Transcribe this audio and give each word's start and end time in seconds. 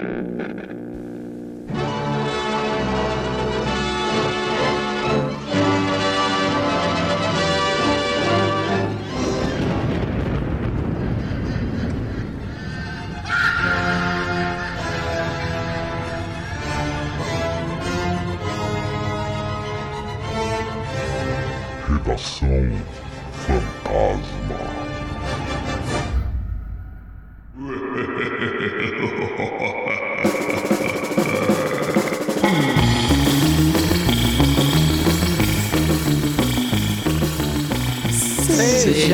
Mm-hmm. 0.00 0.33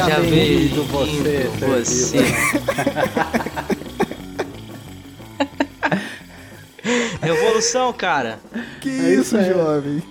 Seja 0.04 0.20
bem-vindo 0.20 0.82
você, 0.84 1.50
você. 1.60 2.18
Revolução, 7.20 7.92
cara. 7.92 8.40
Que 8.80 8.88
É 8.88 9.12
isso, 9.14 9.20
isso 9.20 9.36
aí. 9.36 9.52
jovem? 9.52 10.02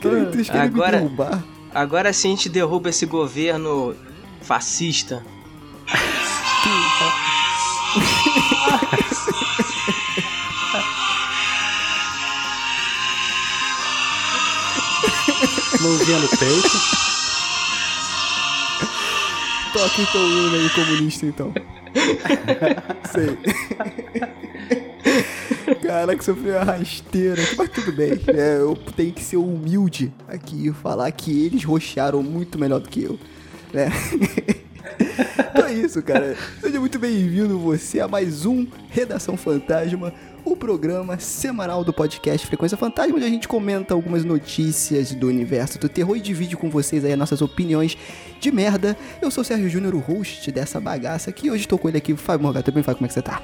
Agora- 0.59 0.98
derrubar? 0.98 1.43
Agora 1.73 2.13
sim 2.13 2.29
a 2.29 2.31
gente 2.31 2.49
derruba 2.49 2.89
esse 2.89 3.05
governo 3.05 3.95
fascista. 4.41 5.23
Mãozinha 15.81 16.20
no 16.20 16.27
peito. 16.29 17.09
Toca 19.80 20.02
então 20.02 20.22
o 20.22 20.27
hino 20.27 20.55
aí, 20.58 20.70
comunista, 20.72 21.26
então. 21.26 21.54
Sei. 23.13 23.38
Caraca, 25.82 26.21
sofreu 26.21 26.55
uma 26.55 26.66
rasteira. 26.66 27.41
Mas 27.58 27.70
tudo 27.70 27.94
bem. 27.94 28.20
É, 28.27 28.58
eu 28.60 28.76
tenho 28.98 29.13
que 29.13 29.24
ser 29.24 29.38
humilde 29.38 30.12
aqui 30.27 30.68
e 30.68 30.74
falar 30.74 31.10
que 31.13 31.46
eles 31.46 31.63
roxaram 31.63 32.21
muito 32.21 32.60
melhor 32.60 32.82
do 32.82 32.90
que 32.90 33.04
eu. 33.04 33.18
Né? 33.71 33.90
então 35.49 35.66
é 35.66 35.74
isso, 35.74 36.04
cara. 36.04 36.36
Seja 36.60 36.77
muito 36.77 36.99
bem-vindo 36.99 37.58
você 37.58 38.02
a 38.02 38.08
mais 38.10 38.46
um 38.46 38.68
Redação 38.90 39.38
Fantasma, 39.38 40.14
o 40.52 40.55
programa 40.55 41.20
semanal 41.20 41.84
do 41.84 41.94
podcast 41.94 42.48
Frequência 42.48 42.76
Fantasma, 42.76 43.16
onde 43.16 43.26
a 43.26 43.30
gente 43.30 43.48
comenta 43.48 43.94
algumas 43.94 44.26
notícias 44.26 45.14
do 45.14 45.28
universo 45.28 45.78
do 45.78 45.88
terror 45.88 46.18
e 46.18 46.20
divide 46.20 46.58
com 46.58 46.70
vocês 46.72 47.05
aí 47.05 47.14
as 47.14 47.20
nossas 47.20 47.42
opiniões 47.42 47.96
de 48.40 48.52
merda. 48.52 48.98
Eu 49.22 49.30
sou 49.30 49.44
o 49.44 49.46
Sérgio 49.46 49.70
Júnior, 49.70 49.94
o 49.94 50.00
host 50.00 50.52
dessa 50.52 50.80
bagaça 50.80 51.30
aqui. 51.30 51.52
Hoje 51.52 51.62
estou 51.62 51.77
com 51.77 51.88
ele 51.88 52.00
aqui, 52.00 52.16
Fábio 52.16 52.44
Morgado. 52.44 52.72
Bem, 52.72 52.82
Fábio? 52.82 52.98
Como 52.98 53.05
é 53.05 53.10
que 53.10 53.14
você 53.14 53.22
tá? 53.22 53.42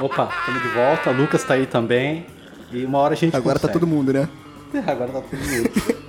Opa, 0.00 0.28
estamos 0.40 0.62
de 0.62 0.68
volta. 0.68 1.10
Lucas 1.12 1.44
tá 1.44 1.54
aí 1.54 1.66
também. 1.66 2.26
E 2.72 2.84
uma 2.84 2.98
hora 2.98 3.14
a 3.14 3.16
gente 3.16 3.36
Agora 3.36 3.58
tá 3.58 3.68
todo 3.68 3.86
mundo, 3.86 4.12
né? 4.12 4.28
Agora 4.86 5.12
tá 5.12 5.20
todo 5.20 5.38
mundo. 5.38 6.03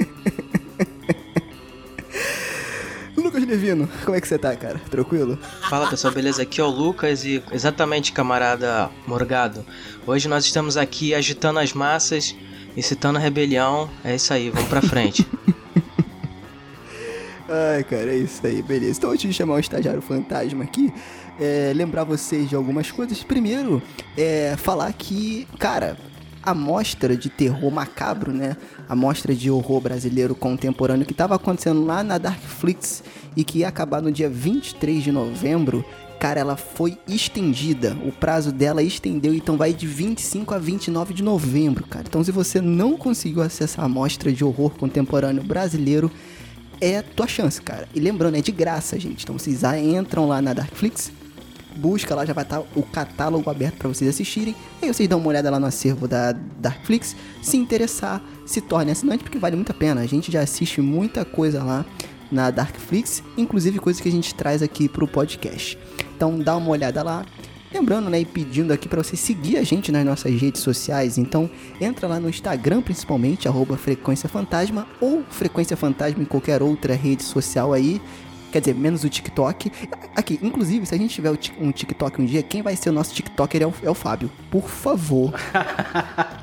Lucas 3.45 3.87
como 4.03 4.17
é 4.17 4.21
que 4.21 4.27
você 4.27 4.39
tá, 4.39 4.55
cara? 4.55 4.81
Tranquilo? 4.89 5.37
Fala 5.69 5.87
pessoal, 5.87 6.11
beleza? 6.11 6.41
Aqui 6.41 6.59
é 6.59 6.63
o 6.63 6.67
Lucas 6.67 7.23
e 7.23 7.43
exatamente, 7.51 8.11
camarada 8.11 8.89
Morgado. 9.05 9.63
Hoje 10.07 10.27
nós 10.27 10.45
estamos 10.45 10.77
aqui 10.77 11.13
agitando 11.13 11.59
as 11.59 11.71
massas, 11.71 12.35
incitando 12.75 13.17
a 13.17 13.19
rebelião. 13.19 13.87
É 14.03 14.15
isso 14.15 14.33
aí, 14.33 14.49
vamos 14.49 14.67
pra 14.67 14.81
frente. 14.81 15.27
Ai, 17.47 17.83
cara, 17.83 18.11
é 18.11 18.17
isso 18.17 18.45
aí, 18.47 18.63
beleza. 18.63 18.97
Então, 18.97 19.11
antes 19.11 19.29
de 19.29 19.33
chamar 19.33 19.53
o 19.53 19.59
estagiário 19.59 20.01
fantasma 20.01 20.63
aqui, 20.63 20.91
é, 21.39 21.71
lembrar 21.75 22.03
vocês 22.03 22.49
de 22.49 22.55
algumas 22.55 22.89
coisas. 22.89 23.23
Primeiro, 23.23 23.79
é 24.17 24.55
falar 24.57 24.91
que, 24.93 25.47
cara, 25.59 25.95
a 26.45 26.53
mostra 26.53 27.17
de 27.17 27.29
terror 27.29 27.71
macabro, 27.71 28.31
né? 28.31 28.55
A 28.87 28.95
mostra 28.95 29.33
de 29.33 29.49
horror 29.49 29.81
brasileiro 29.81 30.35
contemporâneo 30.35 31.05
que 31.05 31.11
estava 31.11 31.35
acontecendo 31.35 31.83
lá 31.83 32.03
na 32.03 32.19
Darkflix 32.19 33.03
e 33.35 33.43
que 33.43 33.59
ia 33.59 33.67
acabar 33.67 34.01
no 34.01 34.11
dia 34.11 34.29
23 34.29 35.03
de 35.03 35.11
novembro. 35.11 35.83
Cara, 36.19 36.39
ela 36.39 36.55
foi 36.55 36.97
estendida. 37.07 37.95
O 38.05 38.11
prazo 38.11 38.51
dela 38.51 38.81
estendeu, 38.81 39.33
então 39.33 39.57
vai 39.57 39.73
de 39.73 39.85
25 39.85 40.53
a 40.53 40.57
29 40.57 41.13
de 41.13 41.21
novembro, 41.21 41.85
cara. 41.85 42.05
Então, 42.07 42.23
se 42.23 42.31
você 42.31 42.61
não 42.61 42.97
conseguiu 42.97 43.41
acessar 43.41 43.83
a 43.83 43.89
mostra 43.89 44.31
de 44.31 44.43
horror 44.43 44.71
contemporâneo 44.71 45.43
brasileiro, 45.43 46.09
é 46.79 47.01
tua 47.01 47.27
chance, 47.27 47.61
cara. 47.61 47.87
E 47.93 47.99
lembrando, 47.99 48.37
é 48.37 48.41
de 48.41 48.51
graça, 48.51 48.99
gente. 48.99 49.23
Então 49.23 49.37
vocês 49.37 49.63
entram 49.63 50.27
lá 50.27 50.41
na 50.41 50.53
Darkflix, 50.53 51.11
busca 51.75 52.15
lá, 52.15 52.25
já 52.25 52.33
vai 52.33 52.43
estar 52.43 52.61
o 52.75 52.83
catálogo 52.83 53.49
aberto 53.49 53.77
para 53.77 53.87
vocês 53.87 54.09
assistirem. 54.09 54.55
Aí 54.81 54.93
vocês 54.93 55.07
dão 55.07 55.19
uma 55.19 55.29
olhada 55.29 55.49
lá 55.49 55.59
no 55.59 55.65
acervo 55.65 56.07
da 56.07 56.31
Darkflix. 56.31 57.15
Se 57.41 57.57
interessar, 57.57 58.21
se 58.45 58.61
torne 58.61 58.91
assinante, 58.91 59.23
porque 59.23 59.37
vale 59.37 59.55
muito 59.55 59.71
a 59.71 59.75
pena. 59.75 60.01
A 60.01 60.05
gente 60.05 60.31
já 60.31 60.41
assiste 60.41 60.81
muita 60.81 61.25
coisa 61.25 61.63
lá 61.63 61.85
na 62.31 62.51
Darkflix, 62.51 63.23
inclusive 63.37 63.79
coisas 63.79 64.01
que 64.01 64.09
a 64.09 64.11
gente 64.11 64.33
traz 64.33 64.61
aqui 64.61 64.87
pro 64.87 65.07
podcast. 65.07 65.77
Então 66.15 66.37
dá 66.39 66.55
uma 66.55 66.69
olhada 66.69 67.03
lá. 67.03 67.25
Lembrando, 67.73 68.09
né, 68.09 68.21
e 68.21 68.25
pedindo 68.25 68.71
aqui 68.71 68.87
para 68.87 69.03
você 69.03 69.17
seguir 69.17 69.57
a 69.57 69.63
gente 69.63 69.91
nas 69.91 70.05
nossas 70.05 70.33
redes 70.39 70.61
sociais. 70.61 71.17
Então, 71.17 71.49
entra 71.81 72.07
lá 72.07 72.21
no 72.21 72.29
Instagram, 72.29 72.81
principalmente, 72.81 73.49
arroba 73.49 73.75
Frequência 73.75 74.29
Fantasma, 74.29 74.87
ou 75.01 75.23
Frequência 75.29 75.75
Fantasma 75.75 76.23
em 76.23 76.25
qualquer 76.25 76.63
outra 76.63 76.95
rede 76.95 77.23
social 77.23 77.73
aí. 77.73 78.01
Quer 78.49 78.61
dizer, 78.61 78.75
menos 78.75 79.03
o 79.03 79.09
TikTok. 79.09 79.69
Aqui, 80.15 80.39
inclusive, 80.41 80.85
se 80.85 80.95
a 80.95 80.97
gente 80.97 81.13
tiver 81.13 81.37
um 81.59 81.71
TikTok 81.73 82.21
um 82.21 82.25
dia, 82.25 82.41
quem 82.41 82.61
vai 82.61 82.77
ser 82.77 82.91
o 82.91 82.93
nosso 82.93 83.13
TikToker 83.13 83.61
é 83.61 83.67
o, 83.67 83.73
é 83.83 83.89
o 83.89 83.93
Fábio. 83.93 84.31
Por 84.49 84.69
favor. 84.69 85.33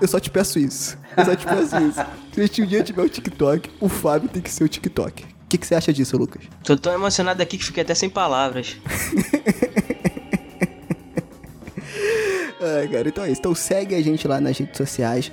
Eu, 0.00 0.08
só 0.08 0.18
te 0.18 0.30
peço 0.30 0.58
isso. 0.58 0.96
Eu 1.16 1.24
só 1.24 1.36
te 1.36 1.46
peço 1.46 1.76
isso. 1.78 2.00
Se 2.32 2.40
a 2.40 2.46
gente 2.46 2.62
um 2.62 2.66
dia 2.66 2.82
tiver 2.82 3.02
o 3.02 3.08
TikTok, 3.08 3.70
o 3.80 3.88
Fábio 3.88 4.28
tem 4.28 4.42
que 4.42 4.50
ser 4.50 4.64
o 4.64 4.68
TikTok. 4.68 5.24
O 5.24 5.26
que, 5.48 5.58
que 5.58 5.66
você 5.66 5.74
acha 5.74 5.92
disso, 5.92 6.16
Lucas? 6.16 6.42
Tô 6.64 6.76
tão 6.76 6.92
emocionado 6.92 7.42
aqui 7.42 7.56
que 7.58 7.64
fiquei 7.64 7.82
até 7.82 7.94
sem 7.94 8.10
palavras. 8.10 8.76
Ai, 12.60 12.88
cara, 12.88 13.08
então 13.08 13.24
é 13.24 13.30
isso. 13.30 13.40
Então 13.40 13.54
segue 13.54 13.94
a 13.94 14.02
gente 14.02 14.26
lá 14.26 14.40
nas 14.40 14.58
redes 14.58 14.76
sociais. 14.76 15.30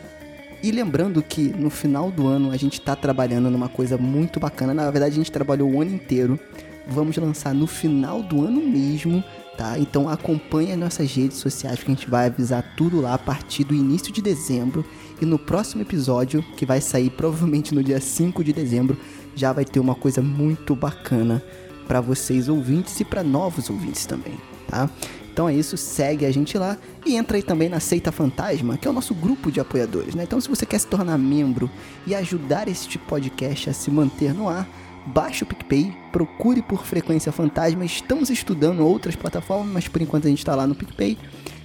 E 0.61 0.71
lembrando 0.71 1.21
que 1.21 1.49
no 1.49 1.69
final 1.69 2.11
do 2.11 2.27
ano 2.27 2.51
a 2.51 2.57
gente 2.57 2.79
tá 2.79 2.95
trabalhando 2.95 3.49
numa 3.49 3.67
coisa 3.67 3.97
muito 3.97 4.39
bacana. 4.39 4.73
Na 4.73 4.89
verdade, 4.91 5.13
a 5.13 5.17
gente 5.17 5.31
trabalhou 5.31 5.69
o 5.69 5.81
ano 5.81 5.95
inteiro. 5.95 6.39
Vamos 6.87 7.17
lançar 7.17 7.53
no 7.53 7.65
final 7.65 8.21
do 8.21 8.45
ano 8.45 8.61
mesmo, 8.61 9.23
tá? 9.57 9.77
Então 9.77 10.09
acompanhe 10.09 10.71
as 10.71 10.77
nossas 10.77 11.13
redes 11.13 11.37
sociais 11.37 11.79
que 11.79 11.91
a 11.91 11.93
gente 11.93 12.09
vai 12.09 12.27
avisar 12.27 12.75
tudo 12.75 13.01
lá 13.01 13.13
a 13.13 13.17
partir 13.17 13.63
do 13.63 13.73
início 13.73 14.11
de 14.11 14.21
dezembro. 14.21 14.85
E 15.21 15.25
no 15.25 15.39
próximo 15.39 15.81
episódio, 15.81 16.43
que 16.57 16.65
vai 16.65 16.81
sair 16.81 17.09
provavelmente 17.09 17.73
no 17.73 17.83
dia 17.83 17.99
5 17.99 18.43
de 18.43 18.51
dezembro, 18.51 18.97
já 19.35 19.53
vai 19.53 19.65
ter 19.65 19.79
uma 19.79 19.95
coisa 19.95 20.21
muito 20.21 20.75
bacana 20.75 21.43
para 21.87 22.01
vocês 22.01 22.49
ouvintes 22.49 22.99
e 22.99 23.05
para 23.05 23.23
novos 23.23 23.69
ouvintes 23.69 24.05
também, 24.05 24.37
tá? 24.67 24.89
Então 25.31 25.49
é 25.49 25.55
isso, 25.55 25.75
segue 25.75 26.27
a 26.27 26.31
gente 26.31 26.57
lá 26.59 26.77
e 27.03 27.15
entra 27.15 27.37
aí 27.37 27.43
também 27.43 27.67
na 27.67 27.79
Seita 27.79 28.11
Fantasma, 28.11 28.77
que 28.77 28.87
é 28.87 28.91
o 28.91 28.93
nosso 28.93 29.15
grupo 29.15 29.51
de 29.51 29.59
apoiadores, 29.59 30.13
né? 30.13 30.23
Então 30.23 30.39
se 30.39 30.47
você 30.47 30.65
quer 30.65 30.77
se 30.77 30.85
tornar 30.85 31.17
membro 31.17 31.69
e 32.05 32.13
ajudar 32.13 32.67
este 32.67 32.99
podcast 32.99 33.71
a 33.71 33.73
se 33.73 33.89
manter 33.89 34.31
no 34.33 34.47
ar, 34.47 34.67
baixe 35.05 35.43
o 35.43 35.47
PicPay, 35.47 35.95
procure 36.11 36.61
por 36.61 36.85
Frequência 36.85 37.31
Fantasma. 37.31 37.85
Estamos 37.85 38.29
estudando 38.29 38.85
outras 38.85 39.15
plataformas, 39.15 39.73
mas 39.73 39.87
por 39.87 40.01
enquanto 40.01 40.25
a 40.25 40.29
gente 40.29 40.39
está 40.39 40.55
lá 40.55 40.67
no 40.67 40.75
PicPay. 40.75 41.17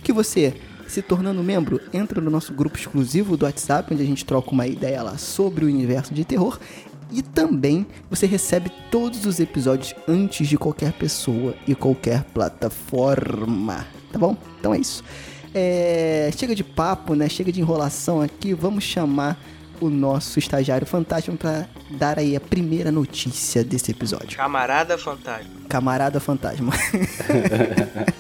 Que 0.03 0.13
você, 0.13 0.55
se 0.87 1.03
tornando 1.03 1.43
membro, 1.43 1.81
entra 1.93 2.21
no 2.21 2.31
nosso 2.31 2.53
grupo 2.53 2.77
exclusivo 2.77 3.37
do 3.37 3.45
WhatsApp, 3.45 3.93
onde 3.93 4.03
a 4.03 4.07
gente 4.07 4.25
troca 4.25 4.51
uma 4.51 4.67
ideia 4.67 5.03
lá 5.03 5.19
sobre 5.19 5.65
o 5.65 5.69
universo 5.69 6.15
de 6.15 6.25
terror. 6.25 6.59
E 7.11 7.23
também 7.23 7.87
você 8.11 8.27
recebe 8.27 8.71
todos 8.91 9.25
os 9.25 9.41
episódios 9.41 9.95
antes 10.07 10.47
de 10.47 10.59
qualquer 10.59 10.93
pessoa 10.93 11.55
e 11.67 11.75
qualquer 11.75 12.25
plataforma. 12.25 13.87
Tá 14.13 14.19
bom? 14.19 14.37
Então 14.59 14.75
é 14.75 14.79
isso. 14.79 15.03
É, 15.55 16.31
chega 16.37 16.55
de 16.55 16.63
papo, 16.63 17.15
né? 17.15 17.29
Chega 17.29 17.51
de 17.51 17.61
enrolação 17.61 18.21
aqui. 18.21 18.53
Vamos 18.53 18.85
chamar 18.85 19.41
o 19.81 19.89
nosso 19.89 20.39
estagiário 20.39 20.87
fantasma 20.87 21.37
para 21.37 21.69
dar 21.91 22.19
aí 22.19 22.37
a 22.37 22.41
primeira 22.41 22.91
notícia 22.91 23.65
desse 23.65 23.91
episódio. 23.91 24.37
Camarada 24.37 24.99
fantasma. 24.99 25.51
Camarada 25.69 26.21
fantasma. 26.21 26.73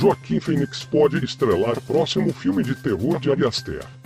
Joaquim 0.00 0.40
Phoenix 0.40 0.82
pode 0.82 1.22
estrelar 1.22 1.78
próximo 1.82 2.32
filme 2.32 2.62
de 2.62 2.74
terror 2.74 3.20
de 3.20 3.30
Ari 3.30 3.46
Aster. 3.46 3.99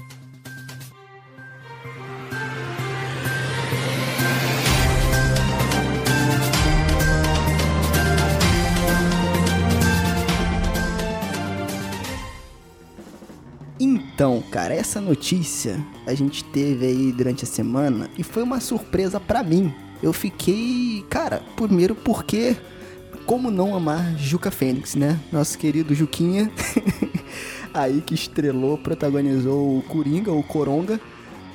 Cara, 14.54 14.72
essa 14.72 15.00
notícia 15.00 15.84
a 16.06 16.14
gente 16.14 16.44
teve 16.44 16.86
aí 16.86 17.10
durante 17.10 17.42
a 17.42 17.46
semana 17.46 18.08
e 18.16 18.22
foi 18.22 18.40
uma 18.40 18.60
surpresa 18.60 19.18
pra 19.18 19.42
mim. 19.42 19.74
Eu 20.00 20.12
fiquei, 20.12 21.04
cara, 21.10 21.42
primeiro 21.56 21.92
porque 21.92 22.56
como 23.26 23.50
não 23.50 23.74
amar 23.74 24.16
Juca 24.16 24.52
Fênix, 24.52 24.94
né? 24.94 25.18
Nosso 25.32 25.58
querido 25.58 25.92
Juquinha, 25.92 26.52
aí 27.74 28.00
que 28.00 28.14
estrelou, 28.14 28.78
protagonizou 28.78 29.78
o 29.78 29.82
Coringa, 29.82 30.30
o 30.30 30.44
Coronga, 30.44 31.00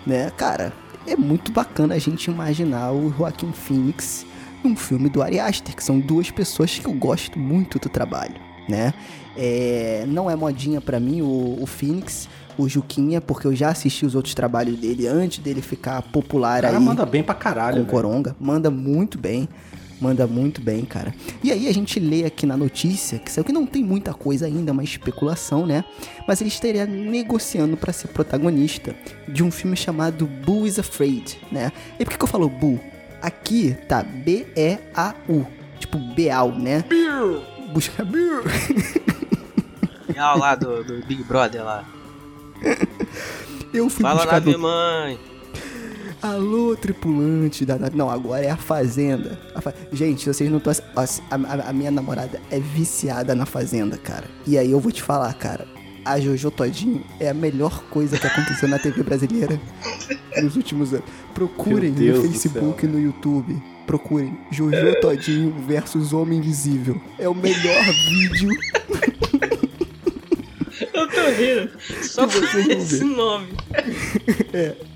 né? 0.06 0.30
Cara, 0.32 0.74
é 1.08 1.16
muito 1.16 1.54
bacana 1.54 1.96
a 1.96 2.00
gente 2.00 2.30
imaginar 2.30 2.92
o 2.92 3.14
Joaquim 3.18 3.54
Phoenix 3.54 4.26
num 4.62 4.76
filme 4.76 5.08
do 5.08 5.22
Ari 5.22 5.40
Aster, 5.40 5.74
que 5.74 5.84
são 5.86 6.02
duas 6.02 6.30
pessoas 6.32 6.78
que 6.78 6.86
eu 6.86 6.92
gosto 6.92 7.40
muito 7.40 7.80
do 7.80 7.88
trabalho, 7.88 8.36
né? 8.68 8.94
É, 9.38 10.04
não 10.06 10.30
é 10.30 10.36
modinha 10.36 10.82
pra 10.82 11.00
mim 11.00 11.22
o, 11.22 11.60
o 11.62 11.66
Phoenix, 11.66 12.28
o 12.64 12.70
Juquinha, 12.70 13.22
porque 13.22 13.48
eu 13.48 13.56
já 13.56 13.70
assisti 13.70 14.06
os 14.06 14.16
outros 14.16 14.34
trabalhos 14.34 14.78
dele 14.78 15.08
antes 15.08 15.40
dele 15.40 15.62
ficar 15.62 16.02
popular 16.02 16.60
O 16.60 16.62
cara 16.64 16.78
aí 16.78 16.84
manda 16.84 17.06
bem 17.06 17.24
pra 17.24 17.36
caralho, 17.36 17.86
com. 17.86 17.92
Coronga. 17.92 18.36
Manda 18.40 18.70
muito 18.70 19.18
bem. 19.18 19.48
Manda 20.02 20.26
muito 20.26 20.62
bem, 20.62 20.86
cara. 20.86 21.14
E 21.44 21.52
aí 21.52 21.68
a 21.68 21.74
gente 21.74 22.00
lê 22.00 22.24
aqui 22.24 22.46
na 22.46 22.56
notícia, 22.56 23.20
que 23.20 23.30
saiu 23.30 23.44
que 23.44 23.52
não 23.52 23.66
tem 23.66 23.84
muita 23.84 24.14
coisa 24.14 24.46
ainda, 24.46 24.72
uma 24.72 24.84
especulação, 24.84 25.66
né? 25.66 25.84
Mas 26.26 26.40
ele 26.40 26.48
estaria 26.48 26.86
negociando 26.86 27.76
pra 27.76 27.92
ser 27.92 28.08
protagonista 28.08 28.96
de 29.28 29.44
um 29.44 29.52
filme 29.52 29.76
chamado 29.76 30.26
Boo 30.26 30.66
is 30.66 30.80
Afraid, 30.80 31.38
né? 31.52 31.72
E 32.00 32.06
por 32.06 32.12
que, 32.12 32.18
que 32.18 32.24
eu 32.24 32.30
falo 32.30 32.48
Boo? 32.48 32.80
Aqui 33.22 33.76
tá 33.90 34.02
B-E-A-U. 34.02 35.46
Tipo, 35.80 35.98
Beal, 36.16 36.52
né? 36.54 36.86
Busca 37.74 38.06
Beal. 38.06 38.44
É 40.16 40.20
ao 40.20 40.38
lá 40.38 40.56
do, 40.56 40.84
do 40.84 41.06
Big 41.06 41.24
Brother 41.24 41.64
lá. 41.64 41.86
Eu 43.74 43.90
fui 43.90 44.02
Fala 44.02 44.16
buscar 44.22 44.34
nave 44.34 44.52
do 44.54 44.60
mãe. 44.60 45.20
Alô, 46.22 46.76
tripulante 46.76 47.66
da 47.66 47.78
nave. 47.78 47.96
Não, 47.96 48.10
agora 48.10 48.44
é 48.44 48.50
a 48.50 48.58
Fazenda. 48.58 49.40
A 49.56 49.62
fa- 49.62 49.74
Gente, 49.94 50.26
vocês 50.28 50.50
não 50.50 50.58
estão. 50.58 50.74
A, 50.96 51.04
a- 51.04 51.70
a 51.70 51.74
minha 51.74 51.92
namorada 51.92 52.42
é 52.52 52.60
viciada 52.60 53.34
na 53.36 53.46
Fazenda, 53.46 53.98
cara. 53.98 54.26
E 54.46 54.58
aí 54.58 54.72
eu 54.72 54.80
vou 54.80 54.92
te 54.92 55.02
falar, 55.02 55.34
cara. 55.36 55.66
A 56.04 56.20
Jojo 56.20 56.50
Todinho 56.50 57.04
é 57.20 57.30
a 57.30 57.34
melhor 57.34 57.84
coisa 57.90 58.18
que 58.18 58.26
aconteceu 58.26 58.68
na 58.68 58.80
TV 58.80 59.04
brasileira 59.04 59.60
nos 60.42 60.56
últimos 60.56 60.94
anos. 60.94 61.06
Procurem 61.36 61.92
no 61.92 62.22
Facebook 62.22 62.86
e 62.86 62.88
no 62.90 63.00
YouTube. 63.00 63.62
Procurem 63.86 64.36
Jojo 64.50 65.00
Todinho 65.02 65.54
versus 65.68 66.12
Homem 66.12 66.40
Invisível. 66.40 67.00
É 67.20 67.30
o 67.30 67.36
melhor 67.36 67.84
vídeo. 68.10 68.50
Eu 70.94 71.08
tô 71.08 71.30
rindo. 71.32 71.70
Só 72.04 72.28
por 72.28 72.44
esse 72.44 73.04
nome. 73.04 73.50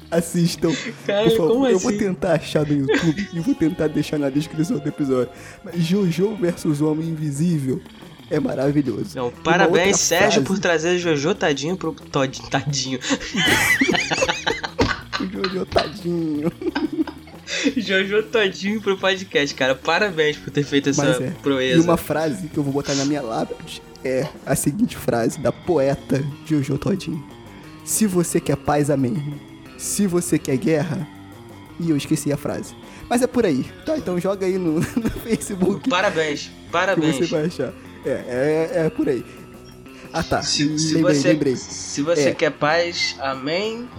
Assistam. 0.09 0.71
Cara, 1.07 1.30
Por 1.30 1.38
favor, 1.38 1.69
eu 1.69 1.80
vou 1.80 1.89
assim? 1.89 1.97
tentar 1.97 2.33
achar 2.33 2.65
no 2.65 2.74
YouTube 2.74 3.27
e 3.33 3.39
vou 3.39 3.56
tentar 3.56 3.88
deixar 3.88 4.19
na 4.19 4.30
descrição 4.30 4.77
do 4.77 4.88
episódio. 4.88 5.33
Mas 5.63 5.75
Jojo 5.83 6.35
versus 6.35 6.81
Homem 6.81 7.09
Invisível 7.09 7.81
é 8.30 8.39
maravilhoso. 8.39 9.15
Não, 9.15 9.31
parabéns, 9.31 10.00
Sérgio, 10.00 10.31
frase, 10.31 10.45
por 10.45 10.59
trazer 10.59 11.00
Jojo 11.00 11.33
Tadinho 11.33 11.75
pro 11.75 11.94
Tod, 11.94 12.41
Tadinho. 12.50 13.00
Jojo 15.31 15.65
tadinho. 15.65 16.51
Jojo 17.77 18.24
Todinho 18.24 18.81
pro 18.81 18.97
podcast, 18.97 19.56
cara. 19.56 19.74
Parabéns 19.75 20.38
por 20.38 20.51
ter 20.51 20.63
feito 20.63 20.89
essa 20.89 21.06
é. 21.06 21.31
proeza. 21.41 21.77
E 21.77 21.81
uma 21.81 21.97
frase 21.97 22.47
que 22.47 22.57
eu 22.57 22.63
vou 22.63 22.74
botar 22.74 22.94
na 22.95 23.06
minha 23.06 23.21
lápide 23.21 23.81
é 24.04 24.28
a 24.46 24.56
seguinte 24.56 24.96
frase 24.98 25.40
da 25.40 25.52
poeta 25.52 26.24
Jojo 26.46 26.78
Todinho. 26.78 27.24
Se 27.86 28.06
você 28.08 28.40
quer 28.40 28.58
paz, 28.58 28.90
amém. 28.90 29.40
Se 29.78 30.08
você 30.08 30.38
quer 30.40 30.58
guerra... 30.58 31.08
E 31.80 31.90
eu 31.90 31.98
esqueci 31.98 32.32
a 32.32 32.38
frase. 32.38 32.76
Mas 33.10 33.24
é 33.24 33.28
por 33.28 33.48
aí. 33.48 33.66
Tá, 33.84 33.98
então 33.98 34.20
joga 34.20 34.46
aí 34.46 34.60
no, 34.60 34.74
no 34.96 35.10
Facebook 35.24 35.90
Parabéns, 35.90 36.44
que 36.44 36.72
parabéns. 36.72 37.18
você 37.18 37.26
vai 37.26 37.46
achar. 37.46 37.74
É, 38.06 38.10
é, 38.10 38.72
é 38.86 38.90
por 38.92 39.10
aí. 39.10 39.26
Ah 40.14 40.22
tá, 40.22 40.44
Se, 40.44 40.78
se 40.78 40.94
lembrei, 40.94 41.16
você, 41.16 41.28
lembrei. 41.30 41.56
se 41.56 42.02
você 42.04 42.30
É. 42.30 42.34
quer 42.36 42.52
paz, 42.52 43.16
amém. 43.20 43.90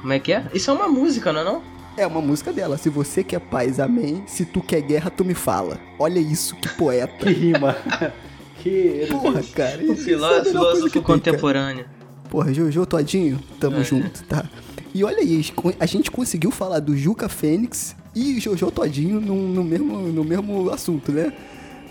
Como 0.00 0.12
é 0.12 0.18
que 0.18 0.32
é? 0.32 0.44
Isso 0.52 0.70
é 0.72 0.74
uma 0.74 0.88
música, 0.88 1.32
não 1.32 1.40
é 1.40 1.44
não? 1.44 1.62
É 1.96 2.04
uma 2.04 2.20
música 2.20 2.52
dela. 2.52 2.76
Se 2.76 2.90
você 2.90 3.22
quer 3.22 3.38
paz, 3.40 3.78
amém. 3.78 4.24
Se 4.26 4.44
tu 4.44 4.60
quer 4.60 4.80
guerra, 4.80 5.08
tu 5.08 5.24
me 5.24 5.32
fala. 5.34 5.78
Olha 6.00 6.18
isso, 6.18 6.56
que 6.56 6.68
Que 6.68 6.74
poeta. 6.76 7.30
rima. 7.30 7.76
que 8.62 9.06
Porra, 9.10 9.42
cara. 9.54 9.78
O 9.78 9.82
é 9.82 9.86
coisa 9.86 10.02
filósofo 10.04 10.84
que 10.86 10.90
tem, 10.92 11.02
contemporâneo. 11.02 11.84
Porra, 12.30 12.52
Jojo 12.54 12.86
Todinho, 12.86 13.40
tamo 13.58 13.78
É. 13.80 13.84
junto, 13.84 14.22
tá? 14.24 14.44
E 14.94 15.02
olha 15.04 15.18
aí, 15.18 15.44
a 15.78 15.86
gente 15.86 16.10
conseguiu 16.10 16.50
falar 16.50 16.80
do 16.80 16.96
Juca 16.96 17.28
Fênix 17.28 17.94
e 18.14 18.38
Jojo 18.40 18.70
Todinho 18.70 19.20
no, 19.20 19.34
no 19.48 19.64
mesmo, 19.64 19.98
no 19.98 20.24
mesmo 20.24 20.70
assunto, 20.70 21.10
né? 21.12 21.32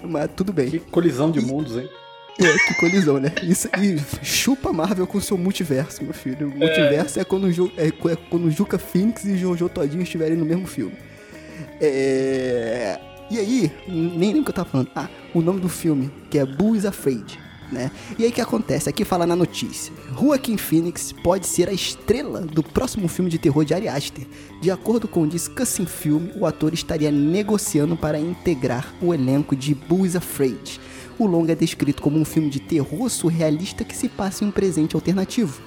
Mas 0.03 0.29
tudo 0.35 0.53
bem. 0.53 0.69
Que 0.69 0.79
colisão 0.79 1.29
de 1.31 1.41
mundos, 1.41 1.75
hein? 1.77 1.89
É, 2.41 2.53
que 2.67 2.73
colisão, 2.79 3.19
né? 3.19 3.33
Isso, 3.43 3.67
e 3.77 3.97
chupa 4.25 4.71
Marvel 4.71 5.05
com 5.05 5.19
seu 5.19 5.37
multiverso, 5.37 6.01
meu 6.03 6.13
filho. 6.13 6.47
O 6.47 6.57
multiverso 6.57 7.19
é, 7.19 7.25
quando, 7.25 7.45
o 7.45 7.51
Ju- 7.51 7.71
é, 7.75 7.87
é 7.87 7.91
quando 8.29 8.45
o 8.45 8.51
Juca 8.51 8.77
Phoenix 8.79 9.25
e 9.25 9.37
Jojo 9.37 9.67
Todinho 9.67 10.03
estiverem 10.03 10.37
no 10.37 10.45
mesmo 10.45 10.65
filme. 10.65 10.93
É... 11.81 12.97
E 13.29 13.37
aí, 13.37 13.71
nem 13.87 14.33
lembro 14.33 14.41
o 14.41 14.43
que 14.43 14.49
eu 14.49 14.55
tava 14.55 14.69
falando. 14.69 14.89
Ah, 14.95 15.07
o 15.35 15.41
nome 15.41 15.59
do 15.59 15.69
filme, 15.69 16.09
que 16.31 16.39
é 16.39 16.45
Boo 16.45 16.75
is 16.75 16.83
Afraid, 16.83 17.39
né? 17.71 17.91
E 18.17 18.23
aí 18.23 18.31
o 18.31 18.33
que 18.33 18.41
acontece? 18.41 18.89
Aqui 18.89 19.05
fala 19.05 19.27
na 19.27 19.35
notícia. 19.35 19.93
Joaquin 20.19 20.57
Phoenix 20.57 21.13
pode 21.23 21.45
ser 21.45 21.69
a 21.69 21.71
estrela 21.71 22.41
do 22.41 22.63
próximo 22.63 23.07
filme 23.07 23.29
de 23.29 23.37
terror 23.37 23.63
de 23.63 23.75
Ari 23.75 23.87
Aster. 23.87 24.25
De 24.59 24.71
acordo 24.71 25.07
com 25.07 25.21
o 25.21 25.27
Discussing 25.27 25.85
Film, 25.85 26.29
o 26.39 26.45
ator 26.47 26.73
estaria 26.73 27.11
negociando 27.11 27.95
para 27.95 28.19
integrar 28.19 28.93
o 28.99 29.13
elenco 29.13 29.55
de 29.55 29.75
Boo 29.75 30.07
is 30.07 30.15
Afraid. 30.15 30.79
O 31.19 31.27
longa 31.27 31.51
é 31.51 31.55
descrito 31.55 32.01
como 32.01 32.17
um 32.17 32.25
filme 32.25 32.49
de 32.49 32.59
terror 32.59 33.09
surrealista 33.09 33.83
que 33.83 33.95
se 33.95 34.09
passa 34.09 34.43
em 34.43 34.47
um 34.47 34.51
presente 34.51 34.95
alternativo. 34.95 35.61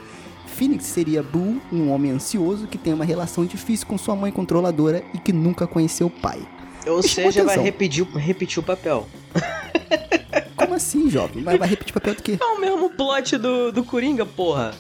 Phoenix 0.47 0.87
seria 0.87 1.23
Boo, 1.23 1.61
um 1.73 1.91
homem 1.91 2.11
ansioso 2.11 2.67
que 2.67 2.77
tem 2.77 2.93
uma 2.93 3.05
relação 3.05 3.47
difícil 3.47 3.87
com 3.87 3.97
sua 3.97 4.17
mãe 4.17 4.33
controladora 4.33 5.05
e 5.15 5.19
que 5.19 5.33
nunca 5.33 5.67
conheceu 5.67 6.09
o 6.09 6.11
pai. 6.11 6.43
Ou 6.87 7.03
seja, 7.03 7.45
vai 7.45 7.59
repetir, 7.59 8.03
o- 8.03 8.17
repetir 8.19 8.59
o 8.59 8.63
papel. 8.63 9.07
Como 10.57 10.75
assim, 10.75 11.11
jovem? 11.11 11.43
Mas 11.43 11.59
vai 11.59 11.69
repetir 11.69 11.93
papel 11.93 12.15
do 12.15 12.23
quê? 12.23 12.39
É 12.41 12.45
o 12.45 12.61
mesmo 12.61 12.91
plot 12.91 13.37
do, 13.37 13.73
do 13.73 13.85
Coringa, 13.85 14.25
porra. 14.25 14.73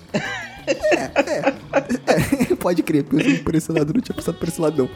É, 0.64 2.54
pode 2.54 2.82
crer, 2.84 3.02
por 3.02 3.20
esse, 3.20 3.38
por 3.38 3.54
esse 3.54 3.72
lado 3.72 3.90
eu 3.90 3.94
não 3.94 4.00
tinha 4.00 4.14
pensado 4.14 4.38
por 4.38 4.46
esse 4.48 4.60
lado 4.60 4.82
não. 4.82 4.90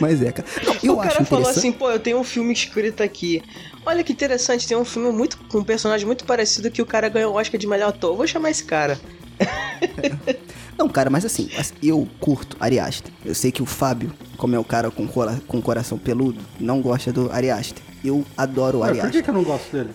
Mas 0.00 0.22
é, 0.22 0.30
cara. 0.30 0.46
Não, 0.62 0.76
eu 0.84 0.96
o 0.96 1.00
acho 1.00 1.12
cara 1.14 1.24
falou 1.24 1.48
assim, 1.48 1.72
pô, 1.72 1.90
eu 1.90 1.98
tenho 1.98 2.18
um 2.18 2.24
filme 2.24 2.52
escrito 2.52 3.02
aqui. 3.02 3.42
Olha 3.84 4.04
que 4.04 4.12
interessante, 4.12 4.68
tem 4.68 4.76
um 4.76 4.84
filme 4.84 5.10
muito 5.10 5.36
com 5.48 5.58
um 5.58 5.64
personagem 5.64 6.06
muito 6.06 6.24
parecido 6.24 6.70
que 6.70 6.80
o 6.80 6.86
cara 6.86 7.08
ganhou 7.08 7.34
o 7.34 7.36
Oscar 7.36 7.58
de 7.58 7.66
melhor 7.66 7.88
ator. 7.88 8.16
Vou 8.16 8.26
chamar 8.26 8.50
esse 8.50 8.64
cara. 8.64 9.00
Não, 10.80 10.88
cara, 10.88 11.10
mas 11.10 11.26
assim, 11.26 11.50
eu 11.82 12.08
curto 12.18 12.56
Ari 12.58 12.80
Aster. 12.80 13.12
Eu 13.22 13.34
sei 13.34 13.52
que 13.52 13.62
o 13.62 13.66
Fábio, 13.66 14.10
como 14.38 14.56
é 14.56 14.58
o 14.58 14.64
cara 14.64 14.90
com, 14.90 15.06
cora- 15.06 15.38
com 15.46 15.60
coração 15.60 15.98
peludo, 15.98 16.40
não 16.58 16.80
gosta 16.80 17.12
do 17.12 17.30
Ari 17.30 17.50
Aster. 17.50 17.82
Eu 18.02 18.24
adoro 18.34 18.78
o 18.78 18.80
Ué, 18.80 18.88
Ari 18.88 19.00
por 19.00 19.10
que, 19.10 19.22
que 19.22 19.28
eu 19.28 19.34
não 19.34 19.44
gosto 19.44 19.70
dele? 19.70 19.90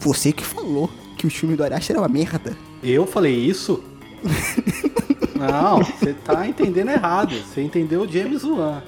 Você 0.00 0.30
que 0.30 0.44
falou 0.44 0.90
que 1.16 1.26
o 1.26 1.30
filme 1.30 1.56
do 1.56 1.64
Ari 1.64 1.72
Aster 1.72 1.96
é 1.96 1.98
uma 1.98 2.08
merda. 2.08 2.54
Eu 2.82 3.06
falei 3.06 3.34
isso? 3.34 3.82
Não, 5.34 5.78
você 5.82 6.12
tá 6.12 6.46
entendendo 6.46 6.90
errado. 6.90 7.34
Você 7.34 7.62
entendeu 7.62 8.02
o 8.02 8.08
James 8.08 8.44
Wan. 8.44 8.80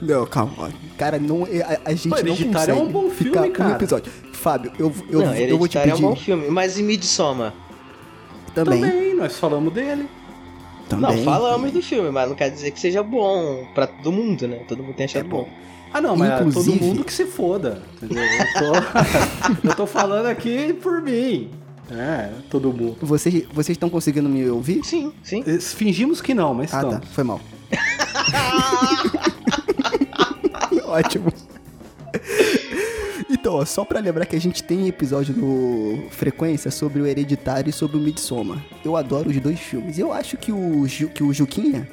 Não, 0.00 0.26
calma. 0.26 0.70
Cara, 0.96 1.18
não, 1.18 1.44
a, 1.44 1.90
a 1.90 1.94
gente 1.94 2.10
Pô, 2.10 2.22
não 2.22 2.36
consegue 2.36 2.70
é 2.70 2.74
um 2.74 2.88
bom 2.92 3.10
ficar 3.10 3.32
filme, 3.42 3.48
um 3.48 3.52
cara. 3.52 3.74
episódio. 3.74 4.12
Fábio, 4.32 4.70
eu, 4.78 4.92
eu, 5.10 5.20
não, 5.22 5.34
eu 5.34 5.58
vou 5.58 5.66
te 5.66 5.78
pedir 5.78 5.90
é 5.90 5.94
um 5.96 6.00
bom 6.00 6.14
filme. 6.14 6.48
Mas 6.48 6.78
e 6.78 6.82
Midsommar? 6.84 7.52
também. 8.54 8.80
Também, 8.82 9.03
nós 9.16 9.38
falamos 9.38 9.72
dele. 9.72 10.06
também. 10.88 11.16
Não, 11.16 11.24
falamos 11.24 11.70
do 11.72 11.80
filme, 11.82 12.10
mas 12.10 12.28
não 12.28 12.36
quer 12.36 12.50
dizer 12.50 12.70
que 12.70 12.78
seja 12.80 13.02
bom 13.02 13.66
pra 13.74 13.86
todo 13.86 14.12
mundo, 14.12 14.46
né? 14.46 14.58
Todo 14.68 14.82
mundo 14.82 14.94
tem 14.94 15.04
achado 15.06 15.24
É 15.26 15.28
bom. 15.28 15.44
bom. 15.44 15.48
Ah, 15.92 16.00
não, 16.00 16.16
mas 16.16 16.40
Inclusive- 16.40 16.78
todo 16.78 16.86
mundo 16.88 17.04
que 17.04 17.12
se 17.12 17.24
foda. 17.24 17.82
Entendeu? 18.02 18.22
Eu 18.24 18.52
tô, 18.54 18.72
eu 19.70 19.74
tô 19.76 19.86
falando 19.86 20.26
aqui 20.26 20.72
por 20.74 21.00
mim. 21.00 21.50
É, 21.90 22.30
todo 22.50 22.72
mundo. 22.72 22.96
Vocês 23.00 23.44
vocês 23.52 23.76
estão 23.76 23.88
conseguindo 23.90 24.28
me 24.28 24.48
ouvir? 24.50 24.82
Sim, 24.84 25.12
sim. 25.22 25.44
Eh, 25.46 25.58
Fingimos 25.60 26.20
que 26.20 26.34
não, 26.34 26.52
mas 26.54 26.72
Ah, 26.74 26.78
estamos. 26.78 27.00
tá. 27.00 27.06
Foi 27.12 27.24
mal. 27.24 27.40
Então, 33.34 33.54
ó, 33.54 33.64
só 33.64 33.84
pra 33.84 33.98
lembrar 33.98 34.26
que 34.26 34.36
a 34.36 34.40
gente 34.40 34.62
tem 34.62 34.86
episódio 34.86 35.34
no 35.36 36.08
Frequência 36.10 36.70
sobre 36.70 37.02
o 37.02 37.06
Hereditário 37.06 37.68
e 37.68 37.72
sobre 37.72 37.96
o 37.96 38.00
Midsommar. 38.00 38.64
Eu 38.84 38.96
adoro 38.96 39.28
os 39.28 39.40
dois 39.40 39.58
filmes. 39.58 39.98
Eu 39.98 40.12
acho 40.12 40.36
que 40.36 40.52
o, 40.52 40.86
Ju, 40.86 41.08
que 41.08 41.22
o 41.22 41.32
Juquinha 41.32 41.88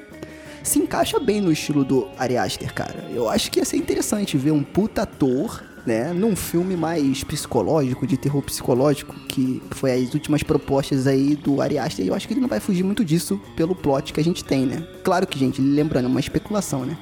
se 0.62 0.77
encaixa 0.77 1.19
bem 1.19 1.41
no 1.41 1.51
estilo 1.51 1.83
do 1.83 2.07
Ari 2.15 2.38
Aster, 2.38 2.71
cara. 2.71 3.03
Eu 3.10 3.27
acho 3.27 3.50
que 3.50 3.60
ia 3.60 3.65
ser 3.65 3.77
interessante 3.77 4.38
ver 4.38 4.51
um 4.51 4.62
puta 4.62 5.01
ator, 5.01 5.63
né, 5.83 6.13
num 6.13 6.36
filme 6.36 6.77
mais 6.77 7.24
psicológico, 7.24 8.05
de 8.05 8.17
terror 8.17 8.43
psicológico, 8.43 9.15
que 9.27 9.63
foi 9.71 9.93
as 9.93 10.13
últimas 10.13 10.43
propostas 10.43 11.07
aí 11.07 11.36
do 11.36 11.60
Ari 11.60 11.79
Aster, 11.79 12.05
e 12.05 12.10
eu 12.10 12.13
acho 12.13 12.27
que 12.27 12.36
ele 12.36 12.41
não 12.41 12.48
vai 12.48 12.60
fugir 12.60 12.83
muito 12.83 13.03
disso 13.03 13.41
pelo 13.55 13.74
plot 13.74 14.13
que 14.13 14.19
a 14.19 14.24
gente 14.24 14.45
tem, 14.45 14.67
né? 14.67 14.88
Claro 15.03 15.25
que, 15.25 15.39
gente, 15.39 15.60
lembrando, 15.60 16.05
é 16.05 16.07
uma 16.07 16.19
especulação, 16.19 16.86
né? 16.86 16.95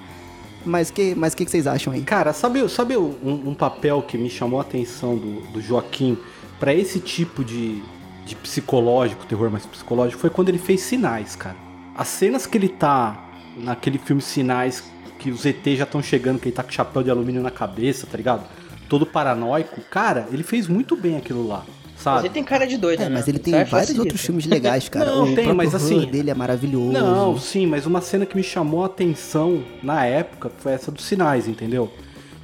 Mas 0.65 0.91
que, 0.91 1.15
mas 1.15 1.33
que, 1.33 1.45
que 1.45 1.51
vocês 1.51 1.67
acham 1.67 1.93
aí? 1.93 2.01
Cara, 2.01 2.33
sabe, 2.33 2.67
sabe 2.69 2.97
um, 2.97 3.15
um 3.23 3.53
papel 3.53 4.01
que 4.01 4.17
me 4.17 4.29
chamou 4.29 4.59
a 4.59 4.63
atenção 4.63 5.15
do, 5.15 5.41
do 5.51 5.61
Joaquim 5.61 6.17
para 6.59 6.73
esse 6.73 6.99
tipo 6.99 7.43
de, 7.43 7.81
de 8.25 8.35
psicológico, 8.35 9.25
terror 9.25 9.49
mais 9.49 9.65
psicológico, 9.65 10.19
foi 10.19 10.29
quando 10.29 10.49
ele 10.49 10.57
fez 10.57 10.81
Sinais, 10.81 11.35
cara. 11.35 11.55
As 11.95 12.07
cenas 12.09 12.45
que 12.45 12.57
ele 12.57 12.69
tá 12.69 13.29
naquele 13.57 13.97
filme 13.97 14.21
Sinais, 14.21 14.83
que 15.17 15.31
os 15.31 15.45
ET 15.45 15.65
já 15.67 15.83
estão 15.83 16.01
chegando, 16.01 16.39
que 16.39 16.49
ele 16.49 16.55
tá 16.55 16.63
com 16.63 16.71
chapéu 16.71 17.03
de 17.03 17.09
alumínio 17.09 17.41
na 17.41 17.51
cabeça, 17.51 18.07
tá 18.07 18.17
ligado? 18.17 18.45
Todo 18.87 19.05
paranoico. 19.05 19.81
Cara, 19.89 20.27
ele 20.31 20.43
fez 20.43 20.67
muito 20.67 20.95
bem 20.95 21.17
aquilo 21.17 21.47
lá. 21.47 21.65
Sabe? 22.01 22.15
Mas 22.15 22.25
ele 22.25 22.33
tem 22.33 22.43
cara 22.45 22.65
de 22.65 22.77
doido, 22.77 23.01
É, 23.01 23.09
né? 23.09 23.15
mas 23.15 23.27
ele 23.27 23.39
tem 23.39 23.53
aí 23.53 23.65
vários 23.65 23.99
outros 23.99 24.21
filmes 24.21 24.45
legais, 24.45 24.87
cara. 24.87 25.11
Não, 25.11 25.33
o 25.33 25.35
tem, 25.35 25.53
mas 25.53 25.75
assim- 25.75 26.05
dele 26.05 26.29
é 26.29 26.33
maravilhoso. 26.33 26.93
Não, 26.93 27.37
sim, 27.37 27.67
mas 27.67 27.85
uma 27.85 27.99
cena 27.99 28.25
que 28.25 28.37
me 28.37 28.43
chamou 28.43 28.83
a 28.83 28.85
atenção 28.85 29.61
na 29.83 30.05
época 30.05 30.49
foi 30.59 30.71
essa 30.71 30.89
dos 30.91 31.03
sinais, 31.03 31.45
entendeu? 31.47 31.91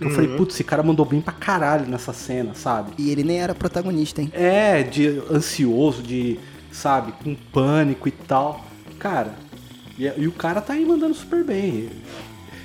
Eu 0.02 0.10
falei, 0.10 0.28
putz, 0.36 0.56
esse 0.56 0.64
cara 0.66 0.84
mandou 0.84 1.06
bem 1.06 1.22
pra 1.22 1.32
caralho 1.32 1.88
nessa 1.88 2.12
cena, 2.12 2.54
sabe? 2.54 2.92
E 2.98 3.10
ele 3.12 3.24
nem 3.24 3.40
era 3.40 3.56
protagonista, 3.56 4.22
hein? 4.22 4.30
É, 4.34 4.84
de 4.84 5.22
ansioso, 5.32 6.04
de, 6.04 6.38
sabe, 6.70 7.14
com 7.24 7.34
pânico 7.34 8.10
e 8.10 8.12
tal. 8.12 8.66
Cara, 9.00 9.36
e, 9.98 10.04
e 10.18 10.28
o 10.28 10.34
cara 10.34 10.60
tá 10.60 10.74
aí 10.74 10.84
mandando 10.86 11.14
super 11.14 11.46
bem. 11.46 11.90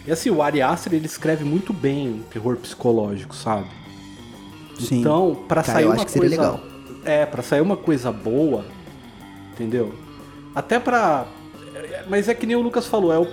E 0.05 0.11
assim, 0.11 0.29
o 0.29 0.43
Ari 0.43 0.61
Aster, 0.61 0.93
ele 0.93 1.07
escreve 1.07 1.45
muito 1.45 1.73
bem 1.73 2.25
terror 2.33 2.57
psicológico, 2.57 3.33
sabe? 3.37 3.67
Sim. 4.81 4.99
Então, 4.99 5.37
pra 5.47 5.63
Cara, 5.63 5.75
sair 5.75 5.85
eu 5.85 5.91
uma 5.91 5.95
acho 5.97 6.07
que 6.07 6.11
seria 6.13 6.29
coisa. 6.37 6.43
legal. 6.43 6.70
É, 7.05 7.25
pra 7.25 7.43
sair 7.43 7.61
uma 7.61 7.77
coisa 7.77 8.13
boa, 8.13 8.65
entendeu? 9.53 9.95
Até 10.55 10.79
pra. 10.79 11.27
Mas 12.09 12.29
é 12.29 12.35
que 12.35 12.47
nem 12.47 12.57
o 12.57 12.61
Lucas 12.61 12.87
falou, 12.87 13.13
é 13.13 13.19
o, 13.19 13.27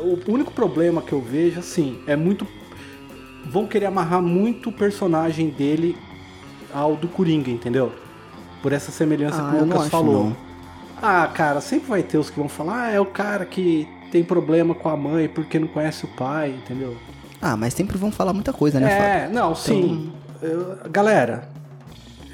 o 0.00 0.20
único 0.28 0.52
problema 0.52 1.02
que 1.02 1.12
eu 1.12 1.20
vejo, 1.20 1.58
assim, 1.60 2.00
é 2.06 2.16
muito. 2.16 2.46
Vão 3.46 3.66
querer 3.66 3.86
amarrar 3.86 4.22
muito 4.22 4.68
o 4.68 4.72
personagem 4.72 5.48
dele 5.50 5.96
ao 6.72 6.94
do 6.96 7.08
Coringa, 7.08 7.50
entendeu? 7.50 7.92
Por 8.62 8.72
essa 8.72 8.92
semelhança 8.92 9.42
Ah, 9.42 9.50
que 9.50 9.56
o 9.56 9.64
Lucas 9.64 9.88
falou. 9.88 10.24
não. 10.24 10.36
Ah, 11.02 11.26
cara, 11.32 11.60
sempre 11.62 11.88
vai 11.88 12.02
ter 12.02 12.18
os 12.18 12.28
que 12.28 12.38
vão 12.38 12.48
falar, 12.48 12.84
ah, 12.84 12.90
é 12.90 13.00
o 13.00 13.06
cara 13.06 13.46
que 13.46 13.88
tem 14.12 14.22
problema 14.22 14.74
com 14.74 14.88
a 14.88 14.96
mãe 14.96 15.28
porque 15.28 15.58
não 15.58 15.66
conhece 15.66 16.04
o 16.04 16.08
pai, 16.08 16.50
entendeu? 16.50 16.94
Ah, 17.40 17.56
mas 17.56 17.72
sempre 17.72 17.96
vão 17.96 18.12
falar 18.12 18.34
muita 18.34 18.52
coisa, 18.52 18.78
né, 18.78 18.88
Fábio? 18.90 19.04
É, 19.04 19.28
não, 19.32 19.54
sim. 19.54 20.12
Eu- 20.42 20.76
galera, 20.90 21.48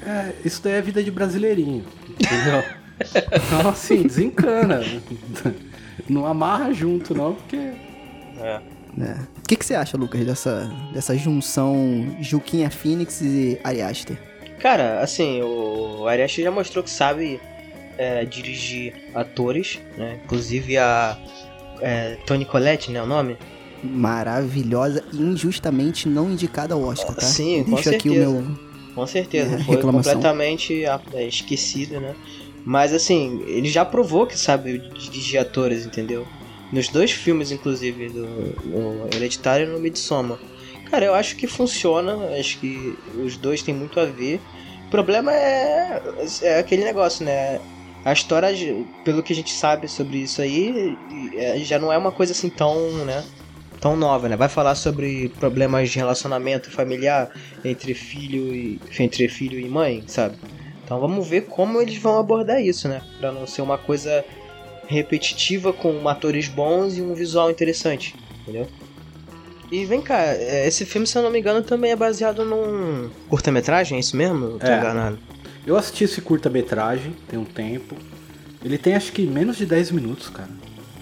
é, 0.07 0.33
isso 0.45 0.61
daí 0.63 0.73
é 0.73 0.81
vida 0.81 1.03
de 1.03 1.11
brasileirinho, 1.11 1.83
entendeu? 2.09 2.63
então, 3.27 3.69
assim, 3.69 4.03
desencana. 4.03 4.81
Não 6.07 6.25
amarra 6.25 6.73
junto, 6.73 7.13
não, 7.13 7.33
porque. 7.35 7.57
É. 7.57 8.61
É. 8.99 9.15
O 9.37 9.47
que, 9.47 9.55
que 9.55 9.65
você 9.65 9.75
acha, 9.75 9.97
Lucas, 9.97 10.25
dessa, 10.25 10.71
dessa 10.93 11.15
junção 11.17 12.15
Juquinha 12.21 12.69
Phoenix 12.71 13.21
e 13.21 13.59
Ari 13.63 13.81
Aster? 13.81 14.17
Cara, 14.59 15.01
assim, 15.01 15.41
o 15.41 16.07
Ari 16.07 16.23
Aster 16.23 16.45
já 16.45 16.51
mostrou 16.51 16.83
que 16.83 16.89
sabe 16.89 17.39
é, 17.97 18.25
dirigir 18.25 18.93
atores, 19.13 19.79
né? 19.97 20.19
Inclusive 20.23 20.77
a 20.77 21.17
é, 21.81 22.17
Toni 22.25 22.45
Collette, 22.45 22.91
né? 22.91 23.01
O 23.01 23.05
nome? 23.05 23.37
Maravilhosa 23.83 25.03
e 25.13 25.17
injustamente 25.17 26.07
não 26.07 26.31
indicada 26.31 26.73
ao 26.73 26.81
Oscar, 26.81 27.13
tá? 27.13 27.21
Sim, 27.21 27.63
com 27.63 27.75
Deixo 27.75 27.89
aqui 27.89 28.09
o 28.09 28.13
certeza. 28.13 28.31
meu. 28.31 28.66
Com 28.97 29.05
certeza. 29.05 29.55
É, 29.55 29.59
Foi 29.59 29.75
reclamação. 29.75 30.13
completamente 30.15 30.83
ah, 30.87 30.99
é, 31.13 31.27
esquecido, 31.27 31.99
né? 31.99 32.15
Mas 32.65 32.91
assim, 32.91 33.43
ele 33.45 33.69
já 33.69 33.85
provou 33.85 34.25
que 34.25 34.37
sabe 34.37 34.79
dirigir 34.97 35.39
atores, 35.39 35.85
entendeu? 35.85 36.27
Nos 36.73 36.87
dois 36.89 37.11
filmes, 37.11 37.51
inclusive, 37.51 38.09
do, 38.09 38.25
no 38.65 39.07
Hereditário 39.13 39.67
e 39.67 39.69
no 39.69 39.79
Midsommar. 39.79 40.39
Cara, 40.89 41.05
eu 41.05 41.13
acho 41.13 41.35
que 41.35 41.45
funciona, 41.45 42.17
acho 42.39 42.59
que 42.59 42.97
os 43.23 43.37
dois 43.37 43.61
têm 43.61 43.75
muito 43.75 43.99
a 43.99 44.05
ver. 44.05 44.41
O 44.87 44.89
problema 44.89 45.31
é, 45.31 46.01
é 46.41 46.59
aquele 46.59 46.83
negócio, 46.83 47.23
né? 47.23 47.59
A 48.03 48.13
história, 48.13 48.49
pelo 49.05 49.21
que 49.21 49.31
a 49.31 49.35
gente 49.35 49.51
sabe 49.51 49.87
sobre 49.87 50.17
isso 50.17 50.41
aí, 50.41 50.97
é, 51.35 51.59
já 51.59 51.77
não 51.77 51.93
é 51.93 51.97
uma 51.97 52.11
coisa 52.11 52.31
assim 52.31 52.49
tão, 52.49 52.89
né? 53.05 53.23
Tão 53.79 53.95
nova, 53.95 54.27
né? 54.27 54.35
Vai 54.35 54.49
falar 54.49 54.75
sobre 54.75 55.29
problemas 55.39 55.89
de 55.89 55.97
relacionamento 55.97 56.71
familiar 56.71 57.29
entre 57.63 57.93
filho 57.93 58.53
e 58.53 58.79
entre 58.99 59.27
filho 59.29 59.59
e 59.59 59.67
mãe, 59.69 60.03
sabe? 60.07 60.35
Então 60.83 60.99
vamos 60.99 61.27
ver 61.27 61.41
como 61.45 61.81
eles 61.81 61.97
vão 61.97 62.17
abordar 62.19 62.61
isso, 62.61 62.87
né? 62.87 63.01
Pra 63.19 63.31
não 63.31 63.45
ser 63.45 63.61
uma 63.61 63.77
coisa 63.77 64.23
repetitiva 64.87 65.73
com 65.73 66.07
atores 66.07 66.47
bons 66.47 66.97
e 66.97 67.01
um 67.01 67.13
visual 67.13 67.51
interessante, 67.51 68.15
entendeu? 68.41 68.67
E 69.69 69.83
vem 69.85 70.01
cá, 70.01 70.17
é, 70.23 70.65
esse 70.65 70.85
filme, 70.85 71.05
se 71.05 71.17
eu 71.17 71.21
não 71.21 71.29
me 71.29 71.39
engano, 71.39 71.61
também 71.61 71.91
é 71.91 71.95
baseado 71.95 72.45
num 72.45 73.09
curta-metragem, 73.27 73.97
é 73.97 73.99
isso 73.99 74.15
mesmo? 74.15 74.45
Eu 74.45 74.59
Tô 74.59 74.65
É. 74.65 74.77
enganado. 74.77 75.19
Eu 75.65 75.75
assisti 75.75 76.05
esse 76.05 76.21
curta-metragem, 76.21 77.13
tem 77.27 77.37
um 77.37 77.43
tempo. 77.43 77.97
Ele 78.63 78.77
tem 78.77 78.95
acho 78.95 79.11
que 79.11 79.23
menos 79.23 79.57
de 79.57 79.65
10 79.65 79.91
minutos, 79.91 80.29
cara. 80.29 80.49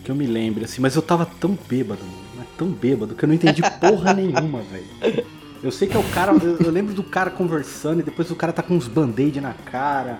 Que 0.03 0.10
eu 0.10 0.15
me 0.15 0.25
lembro, 0.25 0.65
assim, 0.65 0.82
mas 0.82 0.96
eu 0.96 1.01
tava 1.03 1.27
tão 1.39 1.58
bêbado, 1.70 2.03
mano, 2.03 2.25
tão 2.57 2.67
bêbado, 2.67 3.15
que 3.15 3.24
eu 3.24 3.27
não 3.27 3.35
entendi 3.35 3.62
porra 3.79 4.13
nenhuma, 4.13 4.62
velho. 4.62 5.25
Eu 5.63 5.71
sei 5.71 5.88
que 5.88 5.95
é 5.95 6.00
o 6.00 6.03
cara. 6.03 6.31
Eu, 6.33 6.57
eu 6.57 6.71
lembro 6.71 6.93
do 6.93 7.03
cara 7.03 7.29
conversando 7.29 8.00
e 8.00 8.03
depois 8.03 8.29
o 8.29 8.35
cara 8.35 8.53
tá 8.53 8.62
com 8.62 8.75
uns 8.75 8.88
band-aid 8.88 9.41
na 9.41 9.53
cara, 9.53 10.19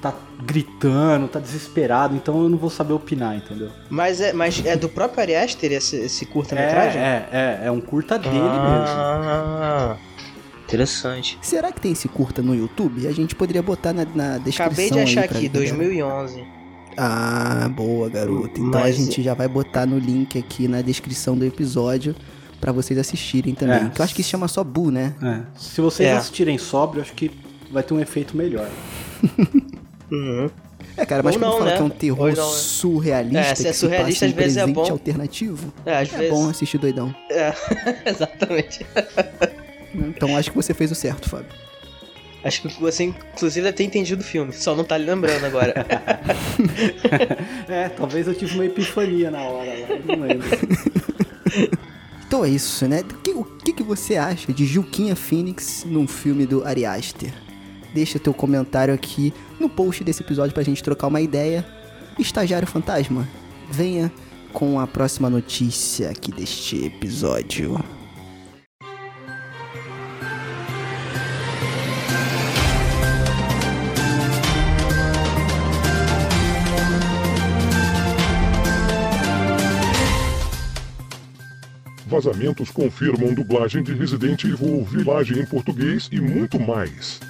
tá 0.00 0.14
gritando, 0.42 1.28
tá 1.28 1.40
desesperado, 1.40 2.14
então 2.16 2.42
eu 2.42 2.48
não 2.48 2.56
vou 2.56 2.70
saber 2.70 2.92
opinar, 2.92 3.36
entendeu? 3.36 3.70
Mas 3.90 4.20
é, 4.20 4.32
mas 4.32 4.64
é 4.64 4.76
do 4.76 4.88
próprio 4.88 5.20
Ari 5.20 5.34
Aster 5.34 5.72
esse, 5.72 5.96
esse 5.96 6.24
curta-metragem? 6.26 7.00
É, 7.00 7.28
é, 7.30 7.60
é, 7.64 7.66
é 7.66 7.70
um 7.70 7.80
curta 7.80 8.18
dele 8.18 8.38
mesmo. 8.38 8.56
ah, 8.56 9.96
Interessante. 10.64 11.38
Será 11.40 11.72
que 11.72 11.80
tem 11.80 11.92
esse 11.92 12.08
curta 12.08 12.42
no 12.42 12.54
YouTube? 12.54 13.06
A 13.06 13.12
gente 13.12 13.34
poderia 13.34 13.62
botar 13.62 13.92
na, 13.94 14.04
na 14.04 14.38
descrição. 14.38 14.66
Acabei 14.66 14.90
de 14.90 15.00
achar 15.00 15.24
aqui, 15.24 15.48
galera. 15.48 15.74
2011. 15.74 16.57
Ah, 17.00 17.68
boa, 17.74 18.08
garoto. 18.08 18.60
Então 18.60 18.80
a 18.80 18.84
Mas- 18.84 18.96
gente 18.96 19.22
já 19.22 19.32
vai 19.34 19.46
botar 19.46 19.86
no 19.86 19.98
link 19.98 20.36
aqui 20.38 20.66
na 20.66 20.82
descrição 20.82 21.36
do 21.38 21.44
episódio 21.44 22.14
pra 22.60 22.72
vocês 22.72 22.98
assistirem 22.98 23.54
também. 23.54 23.86
É. 23.86 23.88
Que 23.90 24.00
eu 24.00 24.04
acho 24.04 24.14
que 24.14 24.22
se 24.22 24.30
chama 24.30 24.48
só 24.48 24.64
Bu, 24.64 24.90
né? 24.90 25.14
É. 25.22 25.40
Se 25.56 25.80
vocês 25.80 26.08
É. 26.08 26.16
assistirem 26.16 26.58
sóbrio, 26.58 27.00
acho 27.02 27.12
que 27.12 27.30
vai 27.70 27.82
ter 27.84 27.94
um 27.94 28.00
efeito 28.00 28.36
melhor. 28.36 28.68
Uhum. 30.10 30.48
É, 30.96 31.04
cara, 31.04 31.22
mas 31.22 31.34
Ou 31.34 31.40
quando 31.42 31.50
não, 31.50 31.58
fala 31.58 31.70
né? 31.70 31.76
que 31.76 31.82
é 31.82 31.84
um 31.84 31.90
terror 31.90 32.34
não, 32.34 32.46
né? 32.50 32.56
surrealista, 32.56 33.38
É, 33.40 33.54
se 33.54 33.62
é 33.62 33.66
que 33.68 33.72
se 33.74 33.78
surrealista, 33.80 34.24
passa 34.24 34.26
em 34.26 34.28
às 34.30 34.34
vezes 34.34 34.56
é 34.56 34.60
presente 34.62 34.74
bom. 34.74 34.90
alternativo, 34.90 35.72
É, 35.84 35.98
às 35.98 36.12
é 36.14 36.16
vezes. 36.16 36.30
bom 36.34 36.48
assistir 36.48 36.78
doidão. 36.78 37.14
É, 37.30 37.52
exatamente. 38.08 38.86
Então 39.94 40.34
acho 40.34 40.50
que 40.50 40.56
você 40.56 40.72
fez 40.72 40.90
o 40.90 40.94
certo, 40.94 41.28
Fábio. 41.28 41.48
Acho 42.44 42.62
que 42.62 42.80
você, 42.80 43.04
inclusive, 43.04 43.64
deve 43.64 43.76
ter 43.76 43.84
entendido 43.84 44.22
o 44.22 44.24
filme, 44.24 44.52
só 44.52 44.76
não 44.76 44.84
tá 44.84 44.96
lembrando 44.96 45.44
agora. 45.44 45.74
É, 47.68 47.88
talvez 47.88 48.26
eu 48.26 48.34
tive 48.34 48.54
uma 48.54 48.64
epifania 48.64 49.30
na 49.30 49.42
hora 49.42 49.70
lá, 49.70 50.16
não 50.16 50.26
lembro. 50.26 50.48
Então 52.28 52.44
é 52.44 52.50
isso, 52.50 52.86
né? 52.86 53.00
O 53.00 53.14
que, 53.22 53.30
o 53.30 53.44
que, 53.44 53.72
que 53.72 53.82
você 53.82 54.16
acha 54.16 54.52
de 54.52 54.66
Juquinha 54.66 55.16
Phoenix 55.16 55.82
num 55.86 56.06
filme 56.06 56.44
do 56.44 56.62
Ari 56.62 56.84
Aster? 56.84 57.32
Deixa 57.94 58.18
teu 58.18 58.34
comentário 58.34 58.92
aqui 58.92 59.32
no 59.58 59.66
post 59.66 60.04
desse 60.04 60.22
episódio 60.22 60.52
pra 60.52 60.62
gente 60.62 60.82
trocar 60.82 61.06
uma 61.06 61.22
ideia. 61.22 61.66
Estagiário 62.18 62.68
Fantasma, 62.68 63.26
venha 63.70 64.12
com 64.52 64.78
a 64.78 64.86
próxima 64.86 65.30
notícia 65.30 66.10
aqui 66.10 66.30
deste 66.30 66.84
episódio. 66.84 67.82
Vazamentos 82.20 82.68
confirmam 82.72 83.32
dublagem 83.32 83.80
de 83.80 83.94
Resident 83.94 84.42
Evil 84.42 84.84
Village 84.84 85.38
em 85.38 85.46
português 85.46 86.08
e 86.10 86.20
muito 86.20 86.58
mais. 86.58 87.20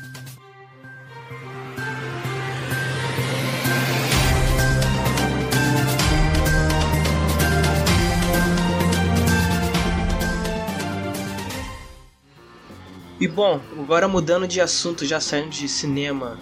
E 13.21 13.29
bom, 13.29 13.61
agora 13.79 14.09
mudando 14.09 14.49
de 14.49 14.59
assunto, 14.59 15.05
já 15.05 15.21
saindo 15.21 15.51
de 15.51 15.69
cinema 15.69 16.39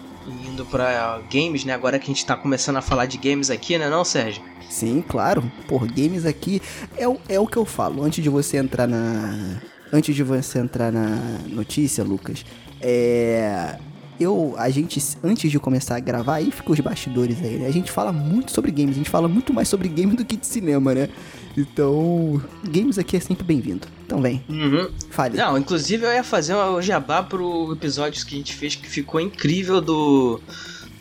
indo 0.49 0.65
pra 0.67 1.21
games, 1.33 1.65
né? 1.65 1.73
Agora 1.75 1.99
que 1.99 2.05
a 2.05 2.15
gente 2.15 2.25
tá 2.27 2.37
começando 2.37 2.77
a 2.77 2.83
falar 2.83 3.07
de 3.07 3.19
games 3.19 3.51
aqui, 3.51 3.79
né 3.79 3.89
não, 3.89 4.05
Sérgio? 4.05 4.43
Sim, 4.69 5.03
claro. 5.07 5.43
Por 5.69 5.87
games 5.87 6.25
aqui 6.27 6.61
é, 6.97 7.07
o- 7.09 7.19
é 7.29 7.39
o 7.39 7.47
que 7.47 7.57
eu 7.57 7.65
falo. 7.65 8.03
Antes 8.05 8.23
de 8.23 8.29
você 8.29 8.57
entrar 8.57 8.87
na. 8.87 9.61
Antes 9.93 10.15
de 10.17 10.23
você 10.25 10.59
entrar 10.59 10.91
na 10.91 11.17
notícia, 11.49 12.03
Lucas, 12.03 12.45
é. 12.81 13.79
Eu, 14.19 14.55
a 14.57 14.71
gente, 14.71 14.99
antes 15.23 15.51
de 15.51 15.59
começar 15.61 15.95
a 15.97 16.01
gravar, 16.01 16.37
aí 16.37 16.51
ficam 16.51 16.73
os 16.73 16.81
bastidores 16.81 17.37
aí, 17.43 17.59
né? 17.59 17.67
A 17.67 17.71
gente 17.71 17.93
fala 17.93 18.11
muito 18.13 18.51
sobre 18.51 18.71
games, 18.71 18.93
a 18.95 18.99
gente 18.99 19.11
fala 19.11 19.29
muito 19.29 19.53
mais 19.53 19.69
sobre 19.69 19.89
games 19.89 20.17
do 20.17 20.25
que 20.25 20.37
de 20.37 20.47
cinema, 20.47 20.95
né? 20.95 21.11
Então, 21.55 22.41
games 22.67 22.99
aqui 22.99 23.19
é 23.19 23.21
sempre 23.21 23.45
bem-vindo. 23.45 23.87
Então 24.07 24.23
vem, 24.23 24.41
Uhum. 24.49 24.89
fale. 25.11 25.37
Não, 25.37 25.59
inclusive 25.59 26.07
eu 26.07 26.13
ia 26.13 26.23
fazer 26.23 26.55
um 26.55 26.81
jabá 26.81 27.23
pro 27.25 27.73
episódio 27.73 28.25
que 28.25 28.35
a 28.37 28.39
gente 28.39 28.55
fez 28.55 28.77
que 28.77 28.89
ficou 28.89 29.21
incrível 29.21 29.81
do 29.81 30.41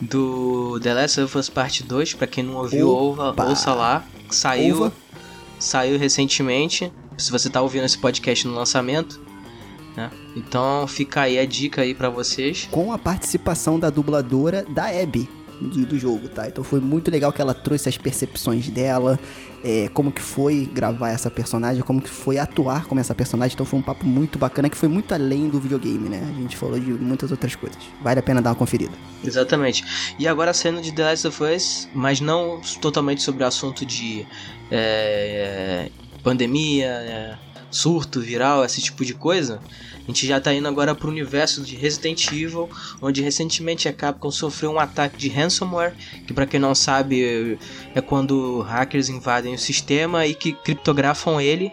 do 0.00 0.78
The 0.80 0.92
Last 0.92 1.20
of 1.22 1.38
Us 1.38 1.48
Part 1.48 1.82
2, 1.84 2.14
pra 2.14 2.26
quem 2.26 2.44
não 2.44 2.56
ouviu, 2.56 2.88
ouva, 2.88 3.34
ouça 3.48 3.72
lá. 3.72 4.04
Saiu, 4.28 4.92
saiu 5.58 5.98
recentemente. 5.98 6.92
Se 7.16 7.30
você 7.30 7.48
tá 7.48 7.62
ouvindo 7.62 7.84
esse 7.86 7.96
podcast 7.96 8.46
no 8.46 8.54
lançamento, 8.54 9.18
né? 9.96 10.10
Então 10.36 10.86
fica 10.86 11.22
aí 11.22 11.38
a 11.38 11.46
dica 11.46 11.80
aí 11.80 11.94
pra 11.94 12.10
vocês. 12.10 12.68
com 12.70 12.92
a 12.92 12.98
participação 12.98 13.78
da 13.78 13.88
dubladora 13.88 14.66
da 14.68 14.86
Abby 14.88 15.26
do, 15.60 15.86
do 15.86 15.98
jogo, 15.98 16.28
tá? 16.28 16.48
Então 16.48 16.62
foi 16.62 16.80
muito 16.80 17.10
legal 17.10 17.32
que 17.32 17.40
ela 17.40 17.54
trouxe 17.54 17.88
as 17.88 17.96
percepções 17.96 18.68
dela, 18.68 19.18
é, 19.64 19.88
como 19.92 20.12
que 20.12 20.20
foi 20.20 20.68
gravar 20.72 21.10
essa 21.10 21.30
personagem, 21.30 21.82
como 21.82 22.00
que 22.00 22.08
foi 22.08 22.38
atuar 22.38 22.86
como 22.86 23.00
essa 23.00 23.14
personagem. 23.14 23.54
Então 23.54 23.66
foi 23.66 23.78
um 23.78 23.82
papo 23.82 24.06
muito 24.06 24.38
bacana 24.38 24.68
que 24.68 24.76
foi 24.76 24.88
muito 24.88 25.12
além 25.14 25.48
do 25.48 25.58
videogame, 25.58 26.08
né? 26.08 26.22
A 26.28 26.40
gente 26.40 26.56
falou 26.56 26.78
de 26.78 26.92
muitas 26.92 27.30
outras 27.30 27.54
coisas. 27.54 27.78
Vale 28.02 28.20
a 28.20 28.22
pena 28.22 28.40
dar 28.42 28.50
uma 28.50 28.56
conferida. 28.56 28.92
Exatamente. 29.24 29.84
E 30.18 30.28
agora 30.28 30.52
saindo 30.52 30.80
de 30.80 30.92
The 30.92 31.04
Last 31.04 31.28
of 31.28 31.42
Us, 31.42 31.88
mas 31.94 32.20
não 32.20 32.60
totalmente 32.80 33.22
sobre 33.22 33.42
o 33.42 33.46
assunto 33.46 33.84
de 33.84 34.26
é, 34.70 35.90
pandemia, 36.22 36.86
é, 36.86 37.38
surto 37.76 38.20
viral, 38.20 38.64
esse 38.64 38.80
tipo 38.80 39.04
de 39.04 39.12
coisa. 39.12 39.60
A 39.96 40.06
gente 40.06 40.26
já 40.26 40.40
tá 40.40 40.54
indo 40.54 40.66
agora 40.68 40.94
pro 40.94 41.08
universo 41.08 41.62
de 41.62 41.74
Resident 41.74 42.28
Evil, 42.28 42.70
onde 43.02 43.22
recentemente 43.22 43.88
a 43.88 43.92
Capcom 43.92 44.30
sofreu 44.30 44.70
um 44.70 44.78
ataque 44.78 45.16
de 45.16 45.28
ransomware, 45.28 45.94
que 46.26 46.32
pra 46.32 46.46
quem 46.46 46.60
não 46.60 46.74
sabe 46.74 47.58
é 47.94 48.00
quando 48.00 48.60
hackers 48.60 49.08
invadem 49.08 49.54
o 49.54 49.58
sistema 49.58 50.26
e 50.26 50.34
que 50.34 50.52
criptografam 50.52 51.40
ele, 51.40 51.72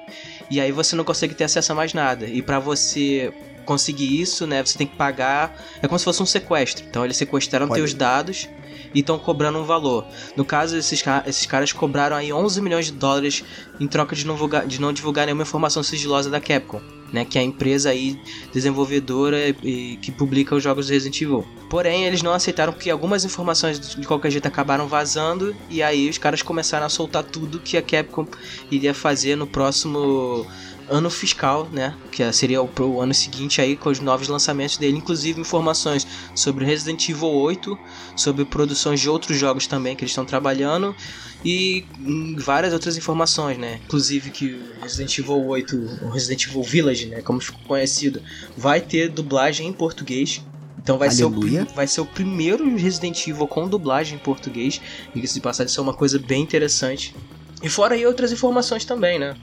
e 0.50 0.60
aí 0.60 0.72
você 0.72 0.96
não 0.96 1.04
consegue 1.04 1.36
ter 1.36 1.44
acesso 1.44 1.72
a 1.72 1.76
mais 1.76 1.94
nada. 1.94 2.26
E 2.26 2.42
pra 2.42 2.60
você 2.60 3.32
conseguir 3.66 4.20
isso, 4.20 4.46
né, 4.46 4.66
você 4.66 4.78
tem 4.78 4.88
que 4.88 4.98
pagar, 4.98 5.56
é 5.82 5.88
como 5.88 5.98
se 5.98 6.04
fosse 6.04 6.22
um 6.22 6.26
sequestro. 6.26 6.84
Então 6.90 7.06
eles 7.06 7.16
sequestraram 7.16 7.68
Olha 7.68 7.76
teus 7.76 7.94
dados 7.94 8.50
e 8.94 9.00
estão 9.00 9.18
cobrando 9.18 9.60
um 9.60 9.64
valor. 9.64 10.06
No 10.36 10.46
caso, 10.46 10.78
esses, 10.78 11.04
esses 11.26 11.46
caras 11.46 11.72
cobraram 11.72 12.16
aí 12.16 12.32
11 12.32 12.62
milhões 12.62 12.86
de 12.86 12.92
dólares 12.92 13.44
em 13.80 13.88
troca 13.88 14.16
de 14.16 14.26
não, 14.26 14.36
divulgar, 14.36 14.66
de 14.66 14.80
não 14.80 14.94
divulgar 14.94 15.26
nenhuma 15.26 15.44
informação 15.44 15.84
sigilosa 15.84 16.30
da 16.30 16.40
Capcom, 16.40 16.82
né, 17.12 17.26
que 17.26 17.38
é 17.38 17.42
a 17.42 17.44
empresa 17.44 17.90
aí 17.90 18.20
desenvolvedora 18.52 19.50
e 19.64 19.98
que 20.02 20.12
publica 20.12 20.56
os 20.56 20.64
jogos 20.64 20.88
do 20.88 20.94
Resident 20.94 21.22
Evil. 21.22 21.46
Porém, 21.70 22.06
eles 22.06 22.22
não 22.22 22.34
aceitaram 22.34 22.74
que 22.74 22.90
algumas 22.90 23.24
informações 23.26 23.80
de 23.80 24.08
qualquer 24.08 24.32
jeito 24.32 24.48
acabaram 24.48 24.88
vazando 24.88 25.56
e 25.70 25.82
aí 25.82 26.10
os 26.10 26.18
caras 26.18 26.42
começaram 26.42 26.86
a 26.86 26.90
soltar 26.90 27.24
tudo 27.24 27.60
que 27.60 27.78
a 27.78 27.82
Capcom 27.82 28.28
iria 28.72 28.94
fazer 28.94 29.36
no 29.36 29.48
próximo 29.48 30.46
ano 30.90 31.10
fiscal, 31.10 31.68
né? 31.72 31.96
Que 32.12 32.32
seria 32.32 32.62
o 32.62 32.68
pro 32.68 33.00
ano 33.00 33.14
seguinte 33.14 33.62
aí 33.62 33.76
com 33.76 33.90
os 33.90 34.00
novos 34.00 34.28
lançamentos 34.28 34.78
dele, 34.78 34.98
inclusive 34.98 35.40
informações 35.40 36.06
sobre 36.36 36.66
Resident 36.66 37.10
Evil 37.10 37.30
8, 37.30 37.78
sobre 38.16 38.46
produções 38.46 39.00
de 39.00 39.10
outros 39.10 39.38
jogos 39.38 39.68
também 39.68 39.96
que 39.96 40.04
eles 40.04 40.12
estão 40.12 40.26
trabalhando 40.26 40.96
e 41.44 41.86
hum, 42.00 42.36
várias 42.38 42.74
outras 42.74 42.98
informações, 42.98 43.58
né? 43.58 43.80
Inclusive 43.86 44.30
que 44.30 44.54
o 44.54 44.82
Resident 44.82 45.18
Evil 45.18 45.46
8, 45.46 46.00
o 46.04 46.10
Resident 46.10 46.48
Evil 46.48 46.64
Village, 46.64 47.06
né, 47.08 47.22
como 47.22 47.42
ficou 47.42 47.62
conhecido, 47.68 48.22
vai 48.56 48.80
ter 48.80 49.10
dublagem 49.10 49.68
em 49.68 49.74
português. 49.74 50.42
Então 50.82 50.98
vai 50.98 51.10
ser, 51.10 51.24
o, 51.24 51.32
vai 51.74 51.88
ser 51.88 52.02
o 52.02 52.06
primeiro 52.06 52.76
Resident 52.76 53.28
Evil 53.28 53.48
com 53.48 53.68
dublagem 53.68 54.16
em 54.16 54.20
português. 54.20 54.82
Diga-se 55.16 55.36
de 55.36 55.40
passagem, 55.40 55.70
isso 55.70 55.80
é 55.80 55.84
uma 55.84 55.94
coisa 55.94 56.20
bem 56.20 56.42
interessante. 56.42 57.16
E 57.62 57.70
fora 57.70 57.96
aí 57.96 58.06
outras 58.06 58.34
informações 58.34 58.84
também, 58.84 59.18
né? 59.18 59.34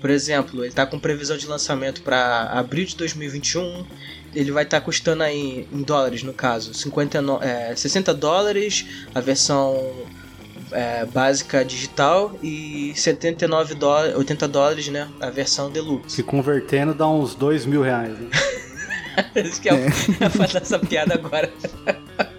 Por 0.00 0.10
exemplo, 0.10 0.64
ele 0.64 0.72
tá 0.72 0.86
com 0.86 0.98
previsão 0.98 1.36
de 1.36 1.46
lançamento 1.46 2.02
para 2.02 2.50
abril 2.52 2.84
de 2.84 2.96
2021. 2.96 3.84
Ele 4.34 4.50
vai 4.50 4.64
estar 4.64 4.80
custando 4.80 5.22
aí 5.22 5.66
em 5.72 5.82
dólares, 5.82 6.22
no 6.22 6.32
caso, 6.32 6.74
59, 6.74 7.44
é, 7.46 7.74
60 7.76 8.12
dólares 8.12 8.84
a 9.14 9.20
versão 9.20 9.92
é, 10.72 11.04
básica 11.06 11.64
digital 11.64 12.36
e 12.42 12.92
79 12.96 13.74
dólares, 13.74 14.16
80 14.16 14.48
dólares, 14.48 14.88
né, 14.88 15.08
a 15.20 15.30
versão 15.30 15.70
deluxe. 15.70 16.16
Que 16.16 16.22
convertendo 16.22 16.92
dá 16.92 17.08
uns 17.08 17.34
dois 17.34 17.64
mil 17.64 17.82
reais. 17.82 18.18
Né? 18.18 18.28
Isso 19.44 19.60
que 19.60 19.68
é, 19.68 19.74
é 19.74 19.90
fazer 20.28 20.58
essa 20.58 20.78
piada 20.78 21.14
agora. 21.14 21.50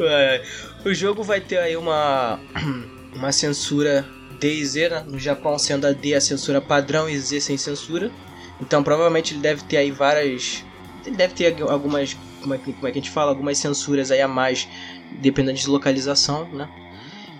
É, 0.00 0.42
o 0.84 0.92
jogo 0.92 1.22
vai 1.22 1.40
ter 1.40 1.58
aí 1.58 1.76
uma 1.76 2.40
uma 3.14 3.30
censura 3.30 4.04
D 4.42 4.54
e 4.54 4.66
Z, 4.66 4.88
né? 4.88 5.04
no 5.06 5.20
Japão 5.20 5.56
sendo 5.56 5.86
a 5.86 5.92
D 5.92 6.14
a 6.14 6.20
censura 6.20 6.60
padrão 6.60 7.08
e 7.08 7.16
Z 7.16 7.40
sem 7.40 7.56
censura. 7.56 8.10
Então 8.60 8.82
provavelmente 8.82 9.34
ele 9.34 9.40
deve 9.40 9.62
ter 9.62 9.76
aí 9.76 9.92
várias. 9.92 10.64
Ele 11.06 11.16
deve 11.16 11.32
ter 11.32 11.62
algumas. 11.62 12.16
Como 12.40 12.54
é, 12.54 12.58
que, 12.58 12.72
como 12.72 12.88
é 12.88 12.90
que 12.90 12.98
a 12.98 13.00
gente 13.00 13.10
fala? 13.12 13.30
Algumas 13.30 13.56
censuras 13.58 14.10
aí 14.10 14.20
a 14.20 14.26
mais, 14.26 14.68
dependendo 15.20 15.56
de 15.56 15.68
localização, 15.68 16.52
né? 16.52 16.68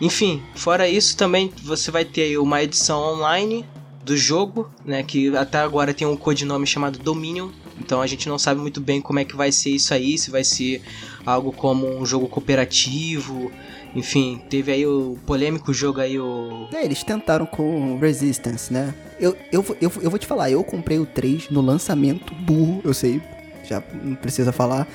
Enfim, 0.00 0.40
fora 0.54 0.88
isso 0.88 1.16
também 1.16 1.52
você 1.64 1.90
vai 1.90 2.04
ter 2.04 2.22
aí 2.22 2.38
uma 2.38 2.62
edição 2.62 3.00
online 3.00 3.66
do 4.04 4.16
jogo, 4.16 4.70
né? 4.84 5.02
Que 5.02 5.36
até 5.36 5.58
agora 5.58 5.92
tem 5.92 6.06
um 6.06 6.16
codinome 6.16 6.68
chamado 6.68 7.00
Dominion. 7.00 7.50
Então 7.80 8.00
a 8.00 8.06
gente 8.06 8.28
não 8.28 8.38
sabe 8.38 8.60
muito 8.60 8.80
bem 8.80 9.00
como 9.00 9.18
é 9.18 9.24
que 9.24 9.34
vai 9.34 9.50
ser 9.50 9.70
isso 9.70 9.92
aí, 9.92 10.16
se 10.16 10.30
vai 10.30 10.44
ser 10.44 10.82
algo 11.26 11.52
como 11.52 11.98
um 12.00 12.06
jogo 12.06 12.28
cooperativo. 12.28 13.50
Enfim, 13.94 14.40
teve 14.48 14.72
aí 14.72 14.86
o 14.86 15.18
polêmico 15.26 15.72
jogo 15.72 16.00
aí, 16.00 16.18
o. 16.18 16.66
É, 16.72 16.84
eles 16.84 17.02
tentaram 17.02 17.44
com 17.44 17.98
Resistance, 17.98 18.72
né? 18.72 18.94
Eu, 19.20 19.36
eu, 19.52 19.60
vou- 19.62 19.76
eu, 19.80 19.92
eu 20.00 20.08
vou 20.10 20.18
te 20.18 20.26
falar, 20.26 20.50
eu 20.50 20.64
comprei 20.64 20.98
o 20.98 21.04
3 21.06 21.50
no 21.50 21.60
lançamento, 21.60 22.34
burro, 22.34 22.80
eu 22.84 22.94
sei, 22.94 23.20
já 23.68 23.82
não 24.02 24.14
precisa 24.14 24.50
falar. 24.50 24.88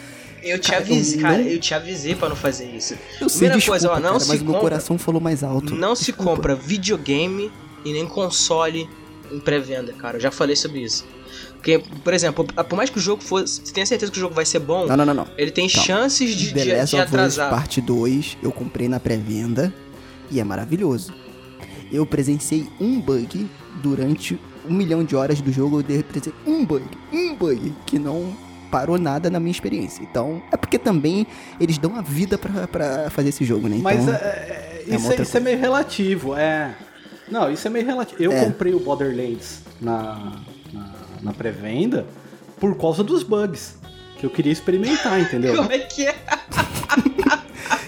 Eu 0.43 0.59
te 0.59 0.71
Cara, 0.71 0.81
eu 0.81 0.85
avisei, 0.93 1.19
cara, 1.21 1.37
não- 1.37 1.43
eu 1.47 1.59
te 1.59 1.73
avisei 1.73 2.15
pra 2.15 2.29
não 2.29 2.35
fazer 2.35 2.65
isso. 2.65 2.93
Eu 3.21 3.27
sei, 3.29 3.49
Primeira 3.49 3.55
desculpa, 3.57 3.79
coisa, 3.79 3.91
ó, 3.91 3.95
não 3.99 4.01
cara, 4.13 4.19
se 4.19 4.27
mas 4.29 4.41
o 4.41 4.43
meu 4.45 4.53
compra- 4.53 4.61
coração 4.69 4.97
falou 4.97 5.21
mais 5.21 5.43
alto. 5.43 5.75
Não 5.75 5.95
se 5.95 6.05
Desculpa. 6.05 6.31
compra 6.35 6.55
videogame 6.55 7.51
e 7.85 7.93
nem 7.93 8.05
console 8.07 8.89
em 9.31 9.39
pré-venda, 9.39 9.93
cara. 9.93 10.17
Eu 10.17 10.21
já 10.21 10.31
falei 10.31 10.55
sobre 10.55 10.79
isso. 10.81 11.05
Porque, 11.57 11.79
por 12.03 12.13
exemplo, 12.13 12.45
por 12.45 12.75
mais 12.75 12.89
que 12.89 12.97
o 12.97 13.01
jogo 13.01 13.21
fosse. 13.21 13.61
Você 13.65 13.73
tenha 13.73 13.85
certeza 13.85 14.11
que 14.11 14.17
o 14.17 14.21
jogo 14.21 14.33
vai 14.33 14.45
ser 14.45 14.59
bom, 14.59 14.85
Não, 14.85 14.95
não, 14.95 15.05
não, 15.05 15.13
não. 15.13 15.27
ele 15.37 15.51
tem 15.51 15.65
Não. 15.65 15.83
chances 15.83 16.35
de, 16.35 16.53
The 16.53 16.63
de, 16.63 16.71
Last 16.73 16.95
de 16.95 17.01
of 17.01 17.07
Us 17.09 17.13
atrasar. 17.13 17.49
Parte 17.49 17.81
2, 17.81 18.37
eu 18.41 18.51
comprei 18.51 18.87
na 18.87 18.99
pré-venda 18.99 19.73
e 20.31 20.39
é 20.39 20.43
maravilhoso. 20.43 21.13
Eu 21.91 22.05
presenciei 22.05 22.67
um 22.79 22.99
bug 23.01 23.49
durante 23.81 24.39
um 24.69 24.73
milhão 24.73 25.03
de 25.03 25.15
horas 25.15 25.39
do 25.41 25.51
jogo, 25.51 25.81
eu 25.87 26.03
presenciei 26.03 26.33
um 26.45 26.65
bug, 26.65 26.83
um 27.11 27.35
bug, 27.35 27.73
que 27.85 27.97
não 27.97 28.35
parou 28.69 28.97
nada 28.97 29.29
na 29.29 29.39
minha 29.39 29.51
experiência. 29.51 30.03
Então, 30.03 30.41
é 30.51 30.57
porque 30.57 30.77
também 30.77 31.25
eles 31.59 31.77
dão 31.77 31.95
a 31.95 32.01
vida 32.01 32.37
pra, 32.37 32.67
pra 32.67 33.09
fazer 33.09 33.29
esse 33.29 33.45
jogo, 33.45 33.67
né? 33.69 33.77
Então, 33.77 33.83
Mas 33.83 34.07
é, 34.07 34.11
é, 34.11 34.83
é 34.87 34.97
uma 34.97 34.97
isso, 34.97 35.11
é, 35.13 35.21
isso 35.23 35.37
é 35.37 35.39
meio 35.39 35.57
relativo, 35.59 36.35
é. 36.35 36.75
Não, 37.31 37.49
isso 37.51 37.65
é 37.67 37.69
meio 37.69 37.85
relativo. 37.85 38.21
Eu 38.21 38.31
É. 38.33 38.43
comprei 38.45 38.73
o 38.73 38.79
Borderlands 38.79 39.61
na, 39.81 40.33
na, 41.21 41.33
pré-venda 41.33 42.05
por 42.59 42.75
causa 42.77 43.03
dos 43.03 43.23
bugs. 43.23 43.75
Que 44.19 44.25
eu 44.25 44.29
queria 44.31 44.51
experimentar, 44.51 45.19
entendeu? 45.19 45.55
Como 45.57 45.71
é 45.71 45.77
que 45.79 46.07
é? 46.07 46.15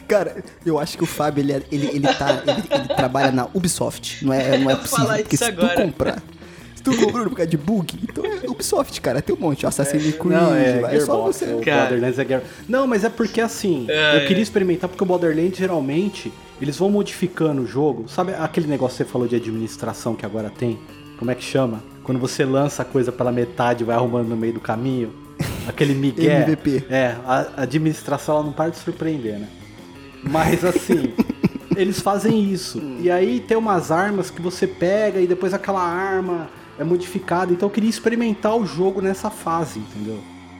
Cara, 0.07 0.43
eu 0.65 0.79
acho 0.79 0.97
que 0.97 1.03
o 1.03 1.07
Fábio, 1.07 1.41
ele, 1.41 1.53
é- 1.53 1.63
ele, 1.71 1.87
ele, 1.87 2.07
tá, 2.13 2.41
ele, 2.45 2.63
ele 2.81 2.87
trabalha 2.95 3.31
na 3.31 3.47
Ubisoft. 3.53 4.25
Não 4.25 4.33
é, 4.33 4.57
não 4.57 4.69
é 4.71 4.75
possível. 4.75 5.05
falar 5.05 5.17
Porque 5.19 5.35
isso 5.35 5.43
se 5.45 5.51
agora. 5.51 5.75
tu 5.75 5.81
comprar... 5.81 6.23
Se 6.75 6.83
tu 6.83 6.95
comprou 6.95 7.25
por 7.25 7.35
causa 7.35 7.47
de 7.49 7.57
bug, 7.57 7.99
então 8.03 8.23
é 8.25 8.49
Ubisoft, 8.49 9.01
cara. 9.01 9.21
Tem 9.21 9.35
um 9.35 9.39
monte. 9.39 9.65
Assassin's 9.67 10.15
Creed, 10.15 10.31
Não, 10.31 10.55
é, 10.55 10.95
é 10.95 10.99
só 11.01 11.21
você... 11.23 11.45
o. 11.45 11.57
Borderlands 11.57 12.17
é 12.17 12.25
Gear... 12.25 12.41
Não, 12.69 12.87
mas 12.87 13.03
é 13.03 13.09
porque 13.09 13.41
assim, 13.41 13.85
É, 13.89 14.15
eu 14.15 14.19
é. 14.21 14.25
queria 14.25 14.41
experimentar 14.41 14.89
porque 14.89 15.03
o 15.03 15.05
Borderlands 15.05 15.57
geralmente, 15.57 16.31
eles 16.61 16.77
vão 16.77 16.89
modificando 16.89 17.63
o 17.63 17.67
jogo. 17.67 18.07
Sabe 18.07 18.33
aquele 18.33 18.65
negócio 18.67 18.97
que 18.97 19.03
você 19.03 19.11
falou 19.11 19.27
de 19.27 19.35
administração 19.35 20.15
que 20.15 20.25
agora 20.25 20.49
tem? 20.49 20.79
Como 21.19 21.29
é 21.29 21.35
que 21.35 21.43
chama? 21.43 21.83
Quando 22.09 22.19
você 22.19 22.43
lança 22.43 22.81
a 22.81 22.85
coisa 22.85 23.11
pela 23.11 23.31
metade 23.31 23.83
e 23.83 23.85
vai 23.85 23.95
arrumando 23.95 24.29
no 24.29 24.35
meio 24.35 24.53
do 24.53 24.59
caminho. 24.59 25.13
Aquele 25.67 25.93
migué. 25.93 26.41
MVP. 26.41 26.85
É, 26.89 27.15
a 27.23 27.61
administração 27.61 28.37
ela 28.37 28.43
não 28.45 28.51
para 28.51 28.71
de 28.71 28.77
surpreender, 28.77 29.37
né? 29.37 29.47
Mas 30.23 30.65
assim, 30.65 31.13
eles 31.77 32.01
fazem 32.01 32.51
isso. 32.51 32.81
E 32.99 33.11
aí 33.11 33.39
tem 33.39 33.55
umas 33.55 33.91
armas 33.91 34.31
que 34.31 34.41
você 34.41 34.65
pega 34.65 35.21
e 35.21 35.27
depois 35.27 35.53
aquela 35.53 35.83
arma 35.83 36.49
é 36.79 36.83
modificada. 36.83 37.53
Então 37.53 37.69
eu 37.69 37.71
queria 37.71 37.91
experimentar 37.91 38.57
o 38.57 38.65
jogo 38.65 39.03
nessa 39.03 39.29
fase, 39.29 39.77
entendeu? 39.77 40.17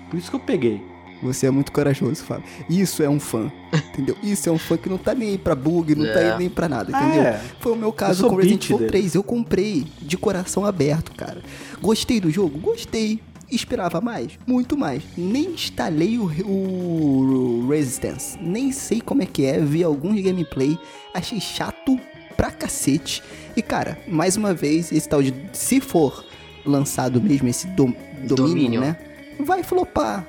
Por 0.08 0.20
isso 0.20 0.30
que 0.30 0.36
eu 0.36 0.42
peguei. 0.42 0.84
Você 1.22 1.48
é 1.48 1.52
muito 1.52 1.72
corajoso, 1.72 2.24
Fábio. 2.24 2.44
Isso 2.70 3.04
é 3.04 3.10
um 3.10 3.20
fã, 3.20 3.52
entendeu? 3.94 4.16
Isso 4.24 4.48
é 4.48 4.52
um 4.52 4.58
fã 4.58 4.78
que 4.78 4.88
não 4.88 4.98
tá 4.98 5.14
nem 5.14 5.30
aí 5.32 5.38
pra 5.38 5.54
bug, 5.56 5.94
não 5.96 6.06
tá 6.06 6.20
É. 6.20 6.32
aí 6.32 6.38
nem 6.38 6.50
pra 6.50 6.70
nada, 6.70 6.92
entendeu? 6.96 7.24
É. 7.24 7.42
Foi 7.60 7.74
o 7.74 7.76
meu 7.76 7.92
caso 7.92 8.28
com 8.28 8.36
Resident 8.36 8.66
Evil 8.66 8.78
dele. 8.78 8.90
3. 8.92 9.16
Eu 9.16 9.24
comprei 9.24 9.86
de 10.02 10.18
coração 10.18 10.64
aberto, 10.66 11.12
cara. 11.16 11.42
Gostei 11.82 12.20
do 12.22 12.32
jogo? 12.32 12.58
Gostei. 12.60 13.20
Esperava 13.52 14.00
mais? 14.00 14.34
Muito 14.46 14.78
mais. 14.78 15.02
Nem 15.18 15.46
instalei 15.54 16.20
o, 16.20 16.26
o 16.26 17.68
Resistance. 17.70 18.38
Nem 18.40 18.72
sei 18.72 19.02
como 19.02 19.24
é 19.24 19.26
que 19.26 19.44
é. 19.46 19.60
Vi 19.60 19.84
alguns 19.84 20.22
gameplay. 20.22 20.78
Achei 21.14 21.40
chato 21.42 22.00
pra 22.38 22.52
cacete. 22.52 23.24
E, 23.58 23.62
cara, 23.62 23.98
mais 24.08 24.38
uma 24.38 24.54
vez, 24.54 24.92
esse 24.92 25.10
tal 25.10 25.22
de. 25.24 25.34
Se 25.52 25.82
for 25.82 26.24
lançado 26.66 27.20
mesmo 27.22 27.48
esse 27.48 27.66
dom, 27.68 27.92
domínio, 28.24 28.36
Domínio. 28.36 28.82
né? 28.82 28.98
Vai 29.40 29.64
flopar, 29.64 30.28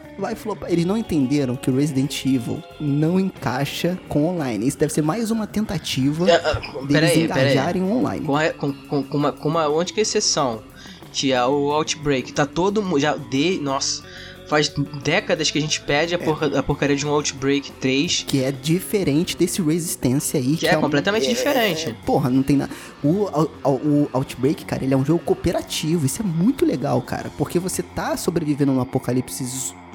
Eles 0.68 0.84
não 0.84 0.96
entenderam 0.96 1.56
que 1.56 1.70
o 1.70 1.76
Resident 1.76 2.24
Evil 2.26 2.62
não 2.80 3.18
encaixa 3.18 3.98
com 4.08 4.24
online. 4.26 4.66
Isso 4.66 4.78
deve 4.78 4.92
ser 4.92 5.02
mais 5.02 5.30
uma 5.30 5.46
tentativa 5.46 6.28
É, 6.30 6.34
ah, 6.36 6.52
deles 6.86 6.86
peraí. 6.88 7.24
engajarem 7.24 7.82
online. 7.82 8.24
Com, 8.26 8.36
a- 8.36 8.50
com, 8.50 8.72
com, 8.72 9.02
com 9.02 9.16
uma, 9.18 9.32
com 9.32 9.48
uma 9.48 9.66
única 9.68 10.00
exceção, 10.00 10.62
que 11.12 11.32
é 11.32 11.44
o 11.44 11.70
Outbreak. 11.72 12.32
Tá 12.32 12.46
todo 12.46 12.82
mundo. 12.82 13.00
Já 13.00 13.16
de. 13.16 13.58
Nossa. 13.60 14.02
Faz 14.50 14.68
décadas 15.02 15.48
que 15.50 15.56
a 15.58 15.60
gente 15.60 15.80
pede 15.80 16.12
a, 16.14 16.18
porra- 16.18 16.58
a 16.58 16.62
porcaria 16.62 16.96
de 16.96 17.06
um 17.06 17.10
Outbreak 17.10 17.70
3. 17.72 18.24
Que 18.26 18.42
é 18.42 18.50
diferente 18.50 19.36
desse 19.36 19.62
Resistência 19.62 20.40
aí. 20.40 20.56
Que 20.56 20.66
é 20.66 20.76
um- 20.76 20.80
completamente 20.80 21.28
diferente. 21.28 21.94
Porra, 22.04 22.28
não 22.28 22.42
tem 22.42 22.56
nada. 22.56 22.72
O, 23.02 23.28
o, 23.64 23.70
o 23.70 24.08
Outbreak, 24.12 24.64
cara, 24.64 24.82
ele 24.84 24.92
é 24.92 24.96
um 24.96 25.04
jogo 25.04 25.20
cooperativo. 25.24 26.04
Isso 26.04 26.20
é 26.20 26.24
muito 26.24 26.66
legal, 26.66 27.00
cara. 27.00 27.30
Porque 27.38 27.58
você 27.60 27.80
tá 27.82 28.16
sobrevivendo 28.16 28.72
num 28.72 28.80
apocalipse 28.80 29.44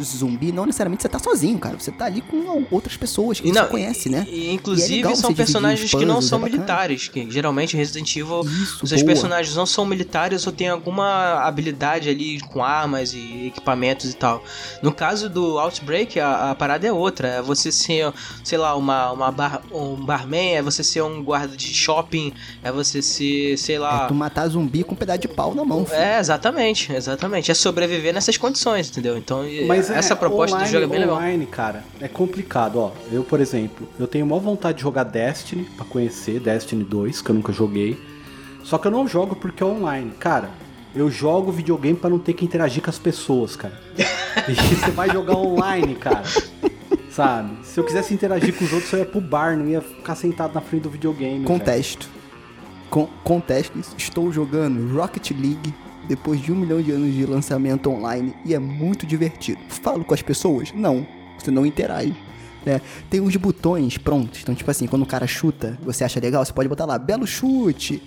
zumbi, 0.01 0.51
não 0.51 0.65
necessariamente 0.65 1.01
você 1.03 1.09
tá 1.09 1.19
sozinho, 1.19 1.57
cara. 1.59 1.77
Você 1.79 1.91
tá 1.91 2.05
ali 2.05 2.21
com 2.21 2.65
outras 2.71 2.95
pessoas 2.97 3.39
que 3.39 3.47
E 3.47 3.53
você 3.53 3.59
não, 3.61 3.67
conhece, 3.67 4.09
né? 4.09 4.25
E, 4.29 4.45
E 4.45 4.49
é 4.49 4.53
inclusive 4.53 4.95
legal 4.95 5.15
são 5.15 5.33
personagens 5.33 5.89
que 5.91 6.05
não 6.05 6.21
são 6.21 6.39
é 6.39 6.43
militares. 6.43 7.07
Que 7.07 7.29
geralmente 7.29 7.75
Resident 7.77 8.15
Evil. 8.15 8.41
Isso, 8.45 8.79
Os 8.83 8.89
seus 8.89 9.01
boa. 9.01 9.13
personagens 9.13 9.55
não 9.55 9.65
são 9.65 9.85
militares 9.85 10.45
ou 10.45 10.53
têm 10.53 10.67
alguma 10.69 11.41
habilidade 11.45 12.09
ali 12.09 12.39
com 12.41 12.63
armas 12.63 13.13
e 13.13 13.47
equipamentos 13.47 14.09
e 14.11 14.15
tal. 14.15 14.43
No 14.81 14.91
caso 14.91 15.29
do 15.29 15.57
Outbreak, 15.59 16.19
a, 16.19 16.51
a 16.51 16.55
parada 16.55 16.85
é 16.87 16.91
outra. 16.91 17.27
É 17.27 17.41
você 17.41 17.71
ser, 17.71 18.11
sei 18.43 18.57
lá, 18.57 18.75
uma, 18.75 19.11
uma 19.11 19.31
bar, 19.31 19.61
um 19.71 19.95
barman, 19.95 20.55
é 20.55 20.61
você 20.61 20.83
ser 20.83 21.01
um 21.01 21.23
guarda 21.23 21.55
de 21.55 21.73
shopping, 21.73 22.33
é 22.63 22.71
você 22.71 23.01
ser, 23.01 23.57
sei 23.57 23.75
É 23.75 23.79
lá. 23.79 24.07
tu 24.07 24.13
matar 24.13 24.47
zumbi 24.47 24.83
com 24.83 24.93
um 24.93 24.97
pedaço 24.97 25.19
de 25.19 25.27
pau 25.27 25.53
na 25.55 25.63
mão. 25.65 25.85
filho. 25.85 25.97
É, 25.97 26.19
exatamente, 26.19 26.91
exatamente. 26.93 27.51
É 27.51 27.53
sobreviver 27.53 28.13
nessas 28.13 28.37
condições, 28.37 28.89
entendeu? 28.89 29.17
Então, 29.17 29.43
Mas 29.67 29.89
essa 29.89 30.13
é, 30.13 30.15
proposta 30.15 30.55
online, 30.55 30.71
do 30.71 30.79
jogo 30.79 30.85
é 30.85 30.87
bem 30.89 30.99
legal. 30.99 31.15
Online, 31.17 31.45
cara, 31.45 31.83
é 31.99 32.07
complicado, 32.07 32.79
ó. 32.79 32.91
Eu, 33.11 33.23
por 33.23 33.39
exemplo, 33.39 33.87
eu 33.99 34.07
tenho 34.07 34.25
maior 34.25 34.39
vontade 34.41 34.77
de 34.77 34.83
jogar 34.83 35.03
Destiny 35.03 35.63
pra 35.75 35.85
conhecer, 35.85 36.39
Destiny 36.39 36.83
2, 36.83 37.21
que 37.21 37.29
eu 37.31 37.35
nunca 37.35 37.51
joguei. 37.53 37.99
Só 38.63 38.77
que 38.77 38.87
eu 38.87 38.91
não 38.91 39.07
jogo 39.07 39.35
porque 39.35 39.61
é 39.61 39.65
online. 39.65 40.11
Cara, 40.19 40.49
eu 40.95 41.11
jogo 41.11 41.51
videogame 41.51 41.97
pra 41.97 42.09
não 42.09 42.17
ter 42.17 42.33
que 42.33 42.45
interagir 42.45 42.81
com 42.81 42.89
as 42.89 42.97
pessoas, 42.97 43.55
cara. 43.55 43.79
E 44.47 44.53
você 44.53 44.91
vai 44.91 45.09
jogar 45.09 45.35
online, 45.35 45.95
cara. 45.95 46.23
Sabe? 47.09 47.65
Se 47.65 47.79
eu 47.79 47.83
quisesse 47.83 48.13
interagir 48.13 48.53
com 48.55 48.63
os 48.65 48.73
outros, 48.73 48.91
eu 48.93 48.99
ia 48.99 49.05
pro 49.05 49.21
bar, 49.21 49.57
não 49.57 49.67
ia 49.67 49.81
ficar 49.81 50.15
sentado 50.15 50.53
na 50.53 50.61
frente 50.61 50.83
do 50.83 50.89
videogame. 50.89 51.43
Contesto. 51.43 52.09
Con 52.89 53.07
contesto 53.23 53.77
isso. 53.77 53.93
Estou 53.97 54.31
jogando 54.31 54.95
Rocket 54.95 55.31
League 55.31 55.73
depois 56.07 56.39
de 56.39 56.51
um 56.51 56.55
milhão 56.55 56.81
de 56.81 56.91
anos 56.91 57.13
de 57.13 57.25
lançamento 57.25 57.89
online 57.89 58.33
e 58.45 58.53
é 58.53 58.59
muito 58.59 59.05
divertido. 59.05 59.59
Falo 59.69 60.05
com 60.05 60.13
as 60.13 60.21
pessoas? 60.21 60.71
Não. 60.73 61.05
Você 61.37 61.51
não 61.51 61.65
interage. 61.65 62.15
Né? 62.65 62.81
Tem 63.09 63.19
uns 63.21 63.35
botões 63.35 63.97
prontos. 63.97 64.41
Então, 64.41 64.55
tipo 64.55 64.69
assim, 64.69 64.87
quando 64.87 65.03
o 65.03 65.05
cara 65.05 65.27
chuta, 65.27 65.77
você 65.81 66.03
acha 66.03 66.19
legal, 66.19 66.43
você 66.43 66.53
pode 66.53 66.69
botar 66.69 66.85
lá, 66.85 66.97
belo 66.97 67.27
chute, 67.27 68.01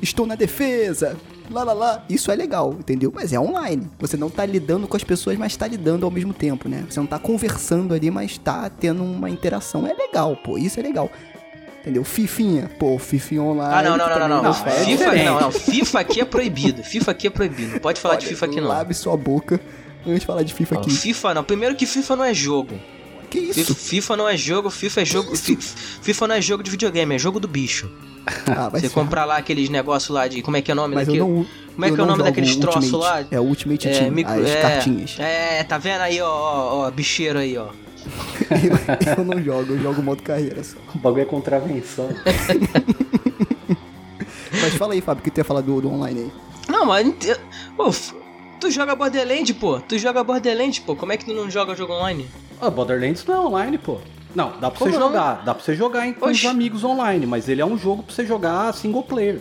estou 0.00 0.26
na 0.26 0.34
defesa, 0.34 1.16
lá 1.50 1.64
lá 1.64 1.72
lá. 1.72 2.04
Isso 2.08 2.30
é 2.30 2.34
legal, 2.34 2.74
entendeu? 2.78 3.12
Mas 3.14 3.32
é 3.32 3.40
online. 3.40 3.88
Você 3.98 4.16
não 4.16 4.30
tá 4.30 4.44
lidando 4.44 4.86
com 4.86 4.96
as 4.96 5.04
pessoas, 5.04 5.36
mas 5.38 5.56
tá 5.56 5.66
lidando 5.66 6.04
ao 6.04 6.10
mesmo 6.10 6.32
tempo, 6.32 6.68
né? 6.68 6.84
Você 6.88 7.00
não 7.00 7.06
tá 7.06 7.18
conversando 7.18 7.94
ali, 7.94 8.10
mas 8.10 8.38
tá 8.38 8.68
tendo 8.68 9.02
uma 9.02 9.30
interação. 9.30 9.86
É 9.86 9.94
legal, 9.94 10.36
pô. 10.36 10.58
Isso 10.58 10.78
é 10.80 10.82
legal. 10.82 11.10
Entendeu? 11.80 12.02
Fifinha. 12.02 12.68
Pô, 12.78 12.98
Fifinha 12.98 13.42
online. 13.42 13.74
Ah, 13.74 13.82
não, 13.82 13.96
não, 13.96 14.08
não, 14.08 14.28
não, 14.28 14.42
não. 14.42 14.54
FIFA, 14.54 15.14
não, 15.14 15.40
não. 15.40 15.52
FIFA 15.52 16.00
aqui 16.00 16.20
é 16.20 16.24
proibido. 16.24 16.82
FIFA 16.82 17.10
aqui 17.12 17.26
é 17.28 17.30
proibido. 17.30 17.72
Não 17.74 17.78
pode 17.78 18.00
falar 18.00 18.16
de 18.16 18.26
Olha, 18.26 18.34
FIFA 18.34 18.46
aqui, 18.46 18.60
não. 18.60 18.68
Lave 18.68 18.92
sua 18.92 19.16
boca 19.16 19.60
antes 20.04 20.20
de 20.20 20.26
falar 20.26 20.42
de 20.42 20.52
FIFA 20.52 20.74
aqui. 20.76 20.90
FIFA 20.90 21.34
não. 21.34 21.44
Primeiro 21.44 21.76
que 21.76 21.86
FIFA 21.86 22.16
não 22.16 22.24
é 22.24 22.34
jogo. 22.34 22.74
Que 23.40 23.52
FIFA, 23.52 23.60
isso? 23.60 23.74
FIFA 23.74 24.16
não 24.16 24.28
é 24.28 24.36
jogo, 24.36 24.70
FIFA 24.70 25.00
é 25.00 25.04
jogo. 25.04 25.36
fi- 25.36 25.56
FIFA 25.56 26.26
não 26.28 26.34
é 26.36 26.40
jogo 26.40 26.62
de 26.62 26.70
videogame, 26.70 27.14
é 27.14 27.18
jogo 27.18 27.38
do 27.40 27.48
bicho. 27.48 27.90
Ah, 28.46 28.68
vai 28.68 28.80
Você 28.80 28.88
comprar 28.88 29.24
lá 29.24 29.36
aqueles 29.36 29.68
negócios 29.68 30.10
lá 30.10 30.26
de. 30.26 30.42
Como 30.42 30.56
é 30.56 30.62
que 30.62 30.70
é 30.70 30.74
o 30.74 30.76
nome 30.76 30.94
Mas 30.96 31.06
eu 31.06 31.14
daquele? 31.14 31.30
não. 31.32 31.46
Como 31.74 31.84
é 31.84 31.90
que 31.92 32.00
é 32.00 32.02
o 32.02 32.06
nome 32.06 32.22
daqueles 32.24 32.56
troços 32.56 32.90
lá? 32.92 33.24
É 33.30 33.38
o 33.38 33.44
Ultimate 33.44 33.88
Team, 33.88 34.10
micro- 34.10 34.32
as 34.34 34.48
é, 34.50 34.62
cartinhas. 34.62 35.16
É, 35.18 35.62
tá 35.62 35.78
vendo 35.78 36.00
aí, 36.00 36.20
ó, 36.20 36.26
ó, 36.28 36.86
ó, 36.86 36.90
bicheiro 36.90 37.38
aí, 37.38 37.56
ó. 37.56 37.68
eu 39.18 39.24
não 39.24 39.40
jogo, 39.42 39.72
eu 39.74 39.80
jogo 39.80 40.02
modo 40.02 40.22
carreira 40.22 40.62
só. 40.64 40.76
O 40.94 40.98
bagulho 40.98 41.22
é 41.22 41.24
contravenção. 41.24 42.08
Mas 44.52 44.74
fala 44.74 44.94
aí, 44.94 45.00
Fábio, 45.00 45.22
que 45.22 45.30
tu 45.30 45.38
ia 45.38 45.44
falar 45.44 45.60
do, 45.60 45.80
do 45.80 45.88
online 45.92 46.20
aí. 46.20 46.30
Não, 46.68 46.84
mas. 46.86 47.06
Pô, 47.76 47.90
tu 48.60 48.70
joga 48.70 48.94
Borderlands, 48.96 49.52
pô. 49.56 49.80
Tu 49.80 49.98
joga 49.98 50.24
Borderlands, 50.24 50.78
pô. 50.80 50.96
Como 50.96 51.12
é 51.12 51.16
que 51.16 51.24
tu 51.24 51.32
não 51.34 51.50
joga 51.50 51.74
jogo 51.74 51.92
online? 51.92 52.26
Ah, 52.60 52.70
Borderlands 52.70 53.24
não 53.26 53.34
é 53.34 53.40
online, 53.40 53.78
pô. 53.78 53.98
Não, 54.34 54.52
dá 54.60 54.70
pra 54.70 54.78
Como 54.78 54.90
você 54.90 54.98
não? 54.98 55.06
jogar. 55.08 55.42
Dá 55.44 55.54
pra 55.54 55.64
você 55.64 55.74
jogar 55.74 56.12
com 56.14 56.26
os 56.26 56.32
Oxi. 56.32 56.46
amigos 56.46 56.84
online, 56.84 57.26
mas 57.26 57.48
ele 57.48 57.60
é 57.60 57.66
um 57.66 57.78
jogo 57.78 58.02
pra 58.02 58.14
você 58.14 58.24
jogar 58.26 58.72
single 58.74 59.02
player. 59.02 59.40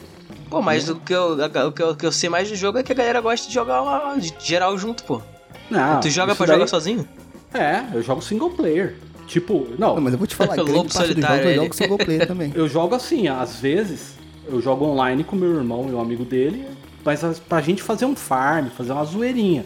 Pô, 0.50 0.62
mas 0.62 0.90
o 0.90 0.96
que, 0.96 1.14
eu, 1.14 1.34
o, 1.34 1.72
que 1.72 1.82
eu, 1.82 1.90
o 1.90 1.96
que 1.96 2.06
eu 2.06 2.12
sei 2.12 2.30
mais 2.30 2.50
do 2.50 2.56
jogo 2.56 2.78
é 2.78 2.84
que 2.84 2.92
a 2.92 2.96
galera 2.96 3.20
gosta 3.20 3.48
de 3.48 3.54
jogar 3.54 3.82
lá, 3.82 4.16
de 4.16 4.34
geral 4.40 4.78
junto, 4.78 5.04
pô. 5.04 5.22
Não, 5.70 6.00
tu 6.00 6.10
joga 6.10 6.32
isso 6.32 6.38
pra 6.38 6.46
daí- 6.46 6.56
jogar 6.56 6.68
sozinho? 6.68 7.08
É, 7.54 7.84
eu 7.94 8.02
jogo 8.02 8.22
single 8.22 8.52
player. 8.52 8.96
Tipo, 9.28 9.68
não, 9.80 9.96
Não, 9.96 10.02
mas 10.02 10.14
eu 10.14 10.20
vou 10.20 10.28
te 10.28 10.36
falar, 10.36 10.54
grande 10.56 10.72
parte 10.74 10.94
solitário, 10.94 11.22
jogos 11.22 11.46
eu 11.46 11.50
ele. 11.52 11.56
jogo 11.62 11.76
single 11.76 11.98
player 11.98 12.28
também. 12.28 12.52
eu 12.56 12.68
jogo 12.70 12.96
assim, 12.96 13.28
às 13.28 13.56
vezes 13.56 14.16
eu 14.48 14.62
jogo 14.62 14.86
online 14.86 15.24
com 15.24 15.36
meu 15.36 15.56
irmão 15.56 15.88
e 15.90 15.94
um 15.94 16.00
amigo 16.00 16.24
dele, 16.24 16.66
mas 17.04 17.24
as- 17.24 17.40
pra 17.40 17.60
gente 17.60 17.82
fazer 17.82 18.06
um 18.06 18.16
farm, 18.16 18.68
fazer 18.70 18.92
uma 18.92 19.04
zoeirinha. 19.04 19.66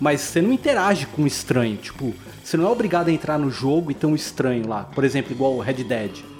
Mas 0.00 0.20
você 0.20 0.42
não 0.42 0.52
interage 0.52 1.06
com 1.06 1.22
um 1.22 1.26
estranho, 1.26 1.76
tipo, 1.76 2.14
você 2.42 2.56
não 2.56 2.66
é 2.66 2.70
obrigado 2.70 3.08
a 3.08 3.12
entrar 3.12 3.38
no 3.38 3.50
jogo 3.50 3.90
e 3.90 3.94
ter 3.94 4.06
um 4.06 4.14
estranho 4.14 4.68
lá. 4.68 4.84
Por 4.84 5.04
exemplo, 5.04 5.32
igual 5.32 5.54
o 5.54 5.60
Red 5.60 5.84
Dead. 5.84 6.34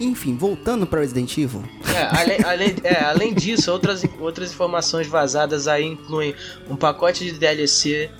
Enfim, 0.00 0.36
voltando 0.36 0.86
pra 0.86 1.00
Resident 1.00 1.36
Evil. 1.38 1.62
É, 1.94 2.18
além, 2.20 2.44
além, 2.44 2.76
é, 2.82 3.04
além 3.04 3.34
disso, 3.34 3.70
outras, 3.70 4.02
outras 4.18 4.52
informações 4.52 5.06
vazadas 5.06 5.68
aí 5.68 5.84
incluem 5.84 6.34
um 6.68 6.76
pacote 6.76 7.24
de 7.24 7.32
DLC 7.32 8.10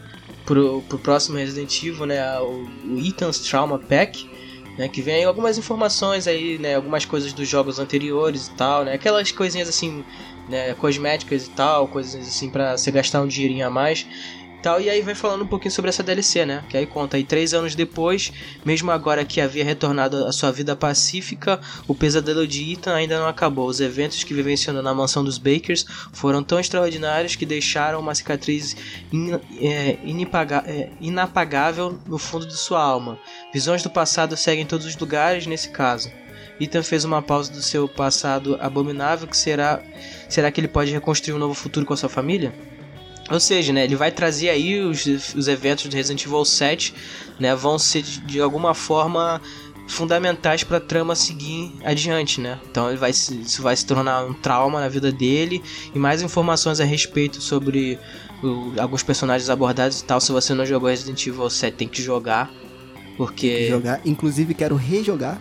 pro, 0.45 0.83
pro 0.89 0.99
próximo 0.99 1.39
Resident 1.39 1.83
Evil, 1.83 2.07
né? 2.07 2.39
O, 2.41 2.69
o 2.87 2.99
Ethan's 2.99 3.41
Trauma 3.41 3.79
Pack, 3.79 4.29
né? 4.79 4.89
Que 4.89 5.03
vem 5.03 5.25
algumas 5.25 5.59
informações 5.59 6.29
aí, 6.29 6.59
né? 6.59 6.77
Algumas 6.77 7.05
coisas 7.05 7.33
dos 7.33 7.49
jogos 7.49 7.79
anteriores 7.79 8.47
e 8.47 8.53
tal, 8.53 8.85
né? 8.85 8.95
Aquelas 8.95 9.33
coisinhas 9.33 9.69
assim, 9.69 10.05
né? 10.49 10.75
Cosméticas 10.75 11.47
e 11.47 11.51
tal, 11.51 11.89
coisas 11.89 12.27
assim 12.27 12.49
pra 12.49 12.77
você 12.77 12.91
gastar 12.91 13.23
um 13.23 13.27
dinheirinho 13.27 13.67
a 13.67 13.71
mais. 13.71 14.07
Tal, 14.63 14.81
e 14.81 14.89
aí 14.89 15.03
vai 15.03 15.15
falando 15.17 15.43
um 15.43 15.47
pouquinho 15.47 15.73
sobre 15.73 15.89
essa 15.89 16.05
DLC, 16.05 16.47
né? 16.47 16.63
Que 16.69 16.77
aí 16.77 16.87
conta 16.87 17.17
aí 17.17 17.25
três 17.25 17.53
anos 17.53 17.75
depois, 17.75 18.33
mesmo 18.65 18.93
agora 18.93 19.25
que 19.25 19.41
havia 19.41 19.65
retornado 19.65 20.25
à 20.25 20.31
sua 20.31 20.53
vida 20.53 20.77
pacífica, 20.77 21.61
o 21.89 21.95
pesadelo 21.97 22.47
de 22.47 22.73
Ethan 22.73 22.95
ainda 22.95 23.19
não 23.19 23.27
acabou. 23.27 23.67
Os 23.67 23.81
eventos 23.81 24.23
que 24.23 24.33
vivenciou 24.33 24.81
na 24.81 24.95
mansão 24.95 25.25
dos 25.25 25.37
Bakers 25.37 25.85
foram 26.13 26.45
tão 26.45 26.61
extraordinários 26.61 27.35
que 27.35 27.45
deixaram 27.45 27.99
uma 27.99 28.15
cicatriz 28.15 28.77
in- 29.13 29.33
é, 29.61 29.99
inipaga- 30.05 30.63
é, 30.65 30.91
inapagável 31.01 31.99
no 32.07 32.17
fundo 32.17 32.47
de 32.47 32.57
sua 32.57 32.81
alma. 32.81 33.19
Visões 33.53 33.83
do 33.83 33.91
passado 33.91 34.37
seguem 34.37 34.65
todos 34.65 34.87
os 34.87 34.97
lugares 34.97 35.45
nesse 35.45 35.71
caso. 35.71 36.09
Ethan 36.61 36.85
fez 36.85 37.05
uma 37.05 37.21
pausa 37.21 37.51
do 37.51 37.61
seu 37.61 37.89
passado 37.89 38.57
abominável 38.61 39.27
que 39.27 39.37
será 39.37 39.83
será 40.29 40.53
que 40.53 40.61
ele 40.61 40.69
pode 40.69 40.93
reconstruir 40.93 41.35
um 41.35 41.39
novo 41.39 41.55
futuro 41.55 41.85
com 41.85 41.95
a 41.95 41.97
sua 41.97 42.09
família? 42.09 42.55
Ou 43.31 43.41
seja, 43.41 43.73
né, 43.73 43.85
ele 43.85 43.97
vai 43.97 44.11
trazer 44.11 44.51
aí 44.51 44.81
os, 44.81 45.07
os 45.07 45.49
eventos 45.49 45.87
do 45.87 45.95
Resident 45.95 46.25
Evil 46.27 46.45
7, 46.45 46.93
né, 47.39 47.55
vão 47.55 47.79
ser 47.79 48.03
de, 48.03 48.21
de 48.21 48.41
alguma 48.41 48.75
forma 48.75 49.41
fundamentais 49.87 50.65
para 50.65 50.77
a 50.79 50.81
trama 50.81 51.15
seguir 51.15 51.73
adiante, 51.85 52.41
né? 52.41 52.59
Então 52.71 52.89
ele 52.89 52.97
vai 52.99 53.13
se, 53.13 53.35
isso 53.41 53.63
vai 53.63 53.77
se 53.77 53.85
tornar 53.85 54.25
um 54.25 54.33
trauma 54.33 54.81
na 54.81 54.89
vida 54.89 55.11
dele 55.13 55.63
e 55.95 55.99
mais 55.99 56.23
informações 56.23 56.81
a 56.81 56.85
respeito 56.85 57.41
sobre 57.41 57.99
o- 58.43 58.73
alguns 58.79 59.03
personagens 59.03 59.51
abordados 59.51 60.01
e 60.01 60.05
tal. 60.05 60.21
Se 60.21 60.31
você 60.33 60.55
não 60.55 60.65
jogou 60.65 60.89
Resident 60.89 61.27
Evil 61.27 61.49
7, 61.51 61.75
tem 61.77 61.89
que 61.89 62.01
jogar, 62.03 62.51
porque 63.17 63.69
Jogar. 63.69 64.01
Inclusive, 64.05 64.55
quero 64.55 64.77
rejogar. 64.77 65.41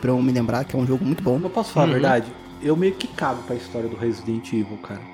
Pra 0.00 0.10
eu 0.10 0.22
me 0.22 0.32
lembrar 0.32 0.64
que 0.64 0.74
é 0.74 0.78
um 0.78 0.86
jogo 0.86 1.04
muito 1.04 1.22
bom. 1.22 1.38
Eu 1.42 1.50
posso 1.50 1.72
falar 1.72 1.86
Uhum. 1.86 1.90
a 1.90 1.94
verdade? 1.94 2.32
Eu 2.62 2.74
meio 2.76 2.94
que 2.94 3.06
cago 3.06 3.42
pra 3.42 3.54
história 3.54 3.88
do 3.88 3.96
Resident 3.96 4.46
Evil, 4.52 4.78
cara. 4.82 5.11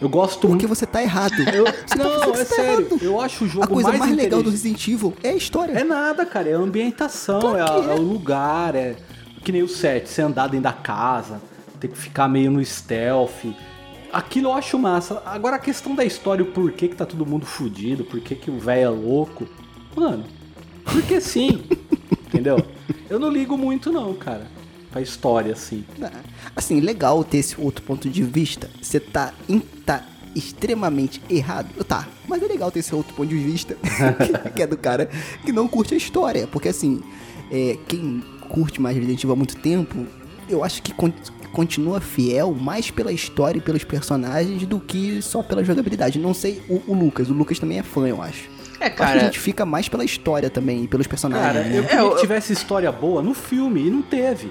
Eu 0.00 0.08
gosto 0.08 0.46
Porque 0.48 0.66
você 0.66 0.84
tá 0.86 1.02
errado. 1.02 1.34
Eu... 1.54 1.64
Você 1.64 1.96
tá 1.96 2.04
Não, 2.04 2.18
fazendo 2.20 2.38
é 2.40 2.44
sério. 2.44 2.98
Eu 3.00 3.20
acho 3.20 3.44
o 3.44 3.48
jogo 3.48 3.64
A 3.64 3.68
coisa 3.68 3.92
mais, 3.92 4.14
legal 4.14 4.42
do. 4.42 4.50
Resident 4.50 4.86
Evil 4.88 5.14
é 5.22 5.30
a 5.30 5.34
história. 5.34 5.72
É 5.72 5.84
nada, 5.84 6.26
cara. 6.26 6.48
É 6.50 6.54
a 6.54 6.58
ambientação, 6.58 7.40
Claro 7.40 7.56
é, 7.56 7.90
a- 7.90 7.94
é. 7.94 7.94
o 7.94 8.02
lugar, 8.02 8.74
é. 8.74 8.96
Que 9.42 9.52
nem 9.52 9.62
o 9.62 9.68
set, 9.68 10.08
você 10.08 10.22
andar 10.22 10.48
dentro 10.48 10.64
da 10.64 10.72
casa, 10.72 11.40
ter 11.80 11.88
que 11.88 11.96
ficar 11.96 12.28
meio 12.28 12.50
no 12.50 12.62
stealth. 12.64 13.44
Aquilo 14.12 14.48
eu 14.48 14.52
acho 14.52 14.78
massa. 14.78 15.22
Agora 15.24 15.56
a 15.56 15.58
questão 15.58 15.94
da 15.94 16.04
história, 16.04 16.42
o 16.42 16.48
porquê 16.48 16.88
que 16.88 16.96
tá 16.96 17.06
todo 17.06 17.24
mundo 17.24 17.46
fudido, 17.46 18.04
por 18.04 18.20
que 18.20 18.34
que 18.34 18.50
o 18.50 18.58
velho 18.58 18.82
é 18.82 18.88
louco. 18.88 19.46
Mano, 19.94 20.24
porque 20.84 21.20
sim. 21.20 21.62
entendeu? 22.26 22.58
Eu 23.08 23.18
não 23.18 23.30
ligo 23.30 23.56
muito, 23.56 23.92
não, 23.92 24.12
cara. 24.14 24.46
Pra 24.96 25.02
história, 25.02 25.52
assim. 25.52 25.84
Assim, 26.54 26.80
legal 26.80 27.22
ter 27.22 27.36
esse 27.38 27.54
outro 27.60 27.84
ponto 27.84 28.08
de 28.08 28.22
vista. 28.22 28.70
Você 28.80 28.98
tá, 28.98 29.34
in- 29.46 29.60
tá 29.84 30.02
extremamente 30.34 31.20
errado. 31.28 31.68
Tá, 31.84 32.08
mas 32.26 32.42
é 32.42 32.46
legal 32.46 32.70
ter 32.70 32.78
esse 32.78 32.94
outro 32.94 33.12
ponto 33.14 33.28
de 33.28 33.36
vista. 33.36 33.76
que 34.56 34.62
é 34.62 34.66
do 34.66 34.78
cara 34.78 35.10
que 35.44 35.52
não 35.52 35.68
curte 35.68 35.92
a 35.92 35.96
história. 35.98 36.46
Porque 36.46 36.68
assim, 36.70 37.02
é, 37.50 37.76
quem 37.86 38.22
curte 38.48 38.80
mais 38.80 38.96
Resident 38.96 39.18
Evil 39.22 39.32
há 39.34 39.36
muito 39.36 39.56
tempo, 39.56 40.06
eu 40.48 40.64
acho 40.64 40.80
que 40.82 40.94
con- 40.94 41.12
continua 41.52 42.00
fiel 42.00 42.54
mais 42.54 42.90
pela 42.90 43.12
história 43.12 43.58
e 43.58 43.60
pelos 43.60 43.84
personagens 43.84 44.64
do 44.66 44.80
que 44.80 45.20
só 45.20 45.42
pela 45.42 45.62
jogabilidade. 45.62 46.18
Não 46.18 46.32
sei 46.32 46.62
o, 46.70 46.80
o 46.86 46.94
Lucas. 46.94 47.28
O 47.28 47.34
Lucas 47.34 47.58
também 47.58 47.78
é 47.80 47.82
fã, 47.82 48.06
eu 48.08 48.22
acho. 48.22 48.48
É, 48.80 48.86
Eu 48.86 48.86
acho 48.88 48.96
que 48.96 49.02
a 49.02 49.06
cara, 49.06 49.20
gente 49.20 49.38
fica 49.40 49.66
mais 49.66 49.90
pela 49.90 50.04
história 50.06 50.48
também 50.48 50.84
e 50.84 50.88
pelos 50.88 51.06
personagens. 51.06 51.46
Cara, 51.52 51.64
né? 51.68 51.78
eu 51.80 51.82
queria 51.84 51.98
É, 51.98 52.02
eu- 52.02 52.14
que 52.14 52.20
tivesse 52.22 52.52
história 52.54 52.90
boa 52.90 53.22
no 53.22 53.34
filme 53.34 53.86
e 53.86 53.90
não 53.90 54.00
teve. 54.00 54.50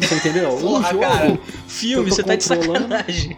Você 0.00 0.14
entendeu? 0.16 0.50
o 0.54 0.60
porra, 0.60 0.90
jogo. 0.90 1.00
cara, 1.00 1.38
filme, 1.66 2.10
você 2.10 2.22
tá 2.22 2.34
de 2.36 2.44
sacanagem. 2.44 3.36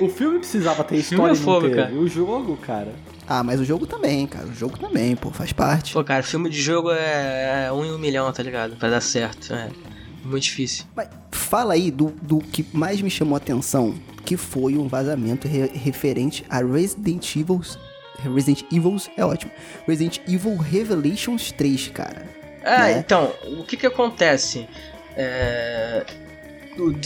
O 0.00 0.08
filme 0.08 0.38
precisava 0.38 0.84
ter 0.84 1.02
filme 1.02 1.24
história 1.24 1.32
é 1.32 1.34
e 1.34 1.36
fogo, 1.38 1.60
teve. 1.68 1.74
cara. 1.76 1.94
O 1.94 2.06
jogo, 2.08 2.56
cara. 2.58 2.94
Ah, 3.26 3.42
mas 3.42 3.58
o 3.58 3.64
jogo 3.64 3.86
também, 3.86 4.26
cara. 4.26 4.46
O 4.46 4.54
jogo 4.54 4.78
também, 4.78 5.16
pô, 5.16 5.30
faz 5.30 5.52
parte. 5.52 5.92
Pô, 5.94 6.04
cara, 6.04 6.22
filme 6.22 6.50
de 6.50 6.60
jogo 6.60 6.90
é, 6.92 7.66
é 7.68 7.72
um 7.72 7.84
em 7.84 7.90
um 7.92 7.98
milhão, 7.98 8.30
tá 8.32 8.42
ligado? 8.42 8.76
Pra 8.76 8.90
dar 8.90 9.00
certo. 9.00 9.52
É 9.54 9.70
muito 10.24 10.44
difícil. 10.44 10.84
Mas 10.94 11.08
fala 11.30 11.74
aí 11.74 11.90
do, 11.90 12.12
do 12.22 12.38
que 12.38 12.64
mais 12.72 13.00
me 13.00 13.10
chamou 13.10 13.34
a 13.34 13.38
atenção, 13.38 13.94
que 14.24 14.36
foi 14.36 14.76
um 14.76 14.86
vazamento 14.88 15.48
re- 15.48 15.70
referente 15.72 16.44
a 16.50 16.58
Resident 16.62 17.34
Evil. 17.34 17.60
Resident 18.34 18.62
Evil 18.70 18.96
é 19.16 19.24
ótimo. 19.24 19.50
Resident 19.88 20.18
Evil 20.28 20.56
Revelations 20.56 21.50
3, 21.52 21.88
cara. 21.88 22.26
É, 22.62 22.78
Né? 22.78 22.98
então, 22.98 23.32
o 23.58 23.64
que 23.64 23.76
que 23.76 23.86
acontece? 23.86 24.68
É, 25.16 26.04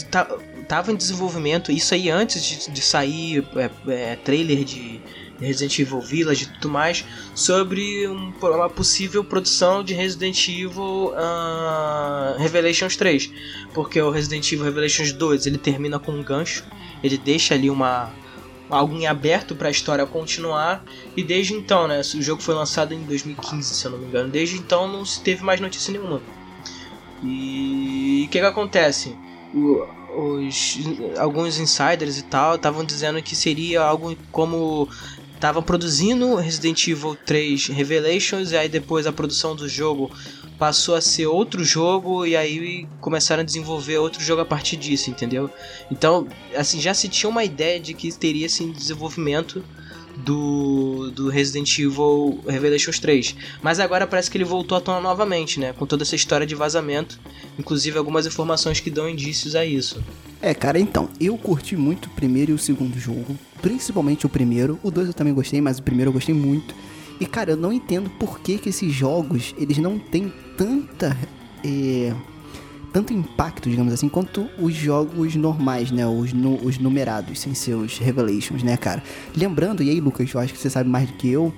tá- 0.09 0.37
tava 0.67 0.91
em 0.91 0.95
desenvolvimento, 0.95 1.71
isso 1.71 1.93
aí 1.93 2.09
antes 2.09 2.43
de, 2.43 2.71
de 2.71 2.81
sair 2.81 3.45
é, 3.55 3.69
é, 3.91 4.15
trailer 4.15 4.63
de 4.63 5.01
Resident 5.39 5.77
Evil 5.79 6.01
Village 6.01 6.45
e 6.45 6.47
tudo 6.47 6.69
mais, 6.69 7.05
sobre 7.35 8.07
um- 8.07 8.33
uma 8.41 8.69
possível 8.69 9.23
produção 9.23 9.83
de 9.83 9.93
Resident 9.93 10.47
Evil 10.47 11.13
ah, 11.15 12.35
Revelations 12.39 12.95
3. 12.95 13.29
Porque 13.73 14.01
o 14.01 14.09
Resident 14.09 14.51
Evil 14.51 14.65
Revelations 14.65 15.11
2 15.11 15.45
ele 15.45 15.57
termina 15.57 15.99
com 15.99 16.11
um 16.11 16.23
gancho, 16.23 16.63
ele 17.03 17.17
deixa 17.17 17.53
ali 17.53 17.69
uma. 17.69 18.11
Algo 18.69 18.93
em 18.97 19.07
aberto 19.07 19.55
para 19.55 19.69
a 19.69 19.71
história 19.71 20.05
continuar 20.05 20.83
e 21.15 21.23
desde 21.23 21.53
então, 21.53 21.87
né? 21.87 22.01
O 22.01 22.21
jogo 22.21 22.41
foi 22.41 22.53
lançado 22.53 22.93
em 22.93 23.01
2015, 23.05 23.73
se 23.73 23.85
eu 23.85 23.91
não 23.91 23.97
me 23.97 24.07
engano. 24.07 24.27
Desde 24.27 24.57
então 24.57 24.91
não 24.91 25.05
se 25.05 25.21
teve 25.21 25.41
mais 25.41 25.61
notícia 25.61 25.89
nenhuma. 25.93 26.21
E 27.23 28.25
o 28.27 28.29
que, 28.31 28.39
que 28.39 28.45
acontece? 28.45 29.17
O- 29.53 29.97
os, 30.19 30.77
alguns 31.17 31.59
insiders 31.59 32.17
e 32.17 32.23
tal 32.23 32.55
estavam 32.55 32.83
dizendo 32.85 33.21
que 33.21 33.35
seria 33.35 33.81
algo 33.81 34.15
como. 34.31 34.87
Estavam 35.33 35.61
produzindo 35.61 36.33
Resident 36.35 36.87
Evil 36.87 37.15
3 37.15 37.67
Revelations 37.67 38.51
e 38.51 38.57
aí 38.57 38.67
depois 38.67 39.05
a 39.05 39.13
produção 39.13 39.55
do 39.55 39.69
jogo 39.69 40.11
passou 40.57 40.95
a 40.95 41.01
ser 41.01 41.27
outro 41.27 41.63
jogo 41.63 42.25
e 42.25 42.35
aí 42.35 42.87
começaram 42.99 43.41
a 43.41 43.45
desenvolver 43.45 43.99
outro 43.99 44.19
jogo 44.23 44.41
a 44.41 44.45
partir 44.45 44.77
disso, 44.77 45.11
entendeu? 45.11 45.47
Então, 45.91 46.27
assim, 46.55 46.81
já 46.81 46.91
se 46.91 47.07
tinha 47.07 47.29
uma 47.29 47.43
ideia 47.43 47.79
de 47.79 47.93
que 47.93 48.11
teria 48.17 48.47
esse 48.47 48.65
desenvolvimento 48.71 49.63
do, 50.23 51.11
do 51.11 51.29
Resident 51.29 51.77
Evil 51.77 52.39
Revelations 52.47 52.99
3. 52.99 53.35
Mas 53.61 53.79
agora 53.79 54.07
parece 54.07 54.29
que 54.29 54.37
ele 54.37 54.43
voltou 54.43 54.77
à 54.77 54.81
tona 54.81 54.99
novamente, 54.99 55.59
né? 55.59 55.73
Com 55.73 55.85
toda 55.85 56.03
essa 56.03 56.15
história 56.15 56.45
de 56.45 56.55
vazamento. 56.55 57.19
Inclusive 57.57 57.97
algumas 57.97 58.25
informações 58.25 58.79
que 58.79 58.89
dão 58.89 59.09
indícios 59.09 59.55
a 59.55 59.65
isso. 59.65 60.03
É, 60.41 60.53
cara, 60.53 60.79
então, 60.79 61.09
eu 61.19 61.37
curti 61.37 61.75
muito 61.75 62.07
o 62.07 62.09
primeiro 62.11 62.51
e 62.51 62.53
o 62.53 62.59
segundo 62.59 62.99
jogo. 62.99 63.37
Principalmente 63.61 64.25
o 64.25 64.29
primeiro. 64.29 64.79
O 64.83 64.91
dois 64.91 65.07
eu 65.07 65.13
também 65.13 65.33
gostei, 65.33 65.61
mas 65.61 65.79
o 65.79 65.83
primeiro 65.83 66.09
eu 66.09 66.13
gostei 66.13 66.35
muito. 66.35 66.75
E, 67.19 67.25
cara, 67.25 67.51
eu 67.51 67.57
não 67.57 67.73
entendo 67.73 68.09
por 68.11 68.39
que, 68.39 68.57
que 68.57 68.69
esses 68.69 68.93
jogos, 68.93 69.55
eles 69.57 69.77
não 69.77 69.97
têm 69.97 70.31
tanta... 70.55 71.17
é, 71.63 72.13
tanto 72.97 73.13
impacto, 73.13 73.69
digamos 73.69 73.93
assim, 73.93 74.09
quanto 74.09 74.49
os 74.57 74.73
jogos 74.73 75.35
normais, 75.35 75.91
né? 75.91 76.07
Os, 76.07 76.33
nu- 76.33 76.59
os 76.63 76.79
numerados, 76.79 77.39
sem 77.39 77.53
seus 77.53 77.99
Revelations, 77.99 78.63
né, 78.63 78.75
cara? 78.75 79.03
Lembrando, 79.35 79.83
e 79.83 79.89
aí, 79.91 79.99
Lucas, 80.01 80.33
eu 80.33 80.39
acho 80.39 80.51
que 80.53 80.59
você 80.59 80.67
sabe 80.67 80.89
mais 80.89 81.07
do 81.07 81.13
que 81.13 81.29
eu, 81.29 81.53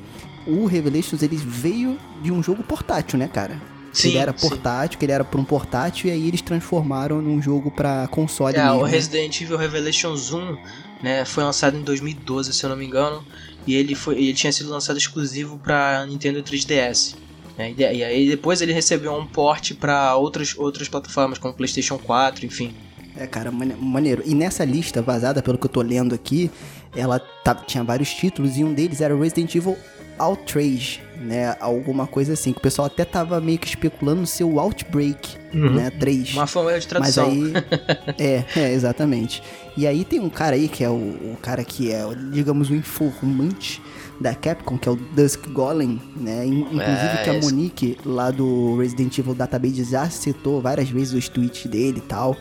o 0.45 0.65
Revelations, 0.65 1.23
ele 1.23 1.38
veio 1.38 1.97
de 2.21 2.30
um 2.30 2.43
jogo 2.43 2.62
portátil, 2.62 3.17
né, 3.17 3.30
cara? 3.30 3.56
Sim, 3.93 4.10
ele 4.10 4.17
era 4.17 4.34
sim. 4.36 4.49
portátil, 4.49 4.99
que 4.99 5.06
ele 5.06 5.13
era 5.13 5.23
pra 5.23 5.39
um 5.39 5.45
portátil, 5.45 6.10
e 6.10 6.12
aí 6.12 6.28
eles 6.28 6.41
transformaram 6.41 7.21
num 7.21 7.41
jogo 7.41 7.71
pra 7.71 8.06
console 8.10 8.58
É, 8.58 8.63
mesmo. 8.65 8.80
o 8.80 8.84
Resident 8.84 9.39
Evil 9.39 9.58
Revelations 9.58 10.34
1 10.34 10.58
né, 11.02 11.23
foi 11.23 11.43
lançado 11.45 11.78
em 11.78 11.82
2012, 11.84 12.52
se 12.54 12.65
eu 12.65 12.69
não 12.69 12.75
me 12.75 12.86
engano. 12.86 13.23
E 13.65 13.75
ele, 13.75 13.95
foi, 13.95 14.15
ele 14.15 14.34
tinha 14.34 14.52
sido 14.52 14.69
lançado 14.69 14.97
exclusivo 14.97 15.58
para 15.58 16.06
Nintendo 16.06 16.43
3DS. 16.43 17.15
Né, 17.60 17.74
e, 17.78 17.82
e 17.82 18.04
aí 18.04 18.28
depois 18.30 18.62
ele 18.62 18.74
recebeu 18.74 19.13
um 19.13 19.26
port 19.28 19.74
para 19.76 20.15
outras, 20.15 20.56
outras 20.58 20.88
plataformas, 20.88 21.38
como 21.38 21.54
PlayStation 21.54 21.98
4, 22.00 22.45
enfim. 22.45 22.74
É, 23.17 23.28
cara, 23.28 23.52
mane- 23.52 23.76
maneiro. 23.78 24.24
E 24.26 24.34
nessa 24.34 24.63
lista 24.63 25.02
vazada, 25.02 25.41
pelo 25.43 25.58
que 25.58 25.65
eu 25.65 25.69
tô 25.69 25.82
lendo 25.82 26.15
aqui, 26.15 26.50
ela 26.95 27.19
tá- 27.19 27.54
tinha 27.56 27.84
vários 27.84 28.10
títulos 28.13 28.58
e 28.58 28.63
um 28.63 28.74
deles 28.74 29.02
era 29.02 29.15
Resident 29.15 29.54
Evil 29.56 29.76
Outrage, 30.17 31.02
né? 31.17 31.56
Alguma 31.60 32.06
coisa 32.06 32.34
assim, 32.34 32.52
que 32.52 32.60
o 32.60 32.62
pessoal 32.62 32.86
até 32.88 33.06
tava 33.06 33.39
meio 33.39 33.58
que 33.58 33.67
especulando 33.67 34.26
ser 34.28 34.43
o 34.43 34.60
Outbreak, 34.60 35.38
né? 35.54 35.89
3. 35.91 36.34
Uma 36.34 36.45
forma 36.48 36.69
de 36.72 36.76
Mas 36.78 36.86
tradução. 36.86 37.30
aí. 37.30 37.54
é, 38.19 38.43
é, 38.56 38.74
exatamente. 38.74 39.41
E 39.78 39.88
aí 39.88 40.04
tem 40.04 40.19
um 40.19 40.30
cara 40.30 40.56
aí 40.56 40.67
que 40.67 40.84
é 40.84 40.89
o, 40.89 40.93
o 40.93 41.38
cara 41.41 41.63
que 41.63 41.91
é, 41.91 42.04
digamos, 42.34 42.69
o 42.69 42.76
informante 42.76 43.82
da 44.19 44.36
Capcom, 44.36 44.77
que 44.77 44.88
é 44.88 44.91
o 44.91 44.95
Dusk 44.95 45.47
Golem, 45.49 46.01
né? 46.15 46.45
In- 46.45 46.60
Inclusive 46.62 46.86
É, 46.86 47.21
que 47.23 47.29
a 47.29 47.34
Monique, 47.39 47.97
lá 48.05 48.32
do 48.32 48.77
Resident 48.77 49.17
Evil 49.17 49.34
Database, 49.34 49.84
já 49.84 50.10
citou 50.10 50.62
várias 50.62 50.89
vezes 50.89 51.13
os 51.13 51.29
tweets 51.29 51.65
dele 51.67 51.99
e 51.99 52.01
tal. 52.01 52.36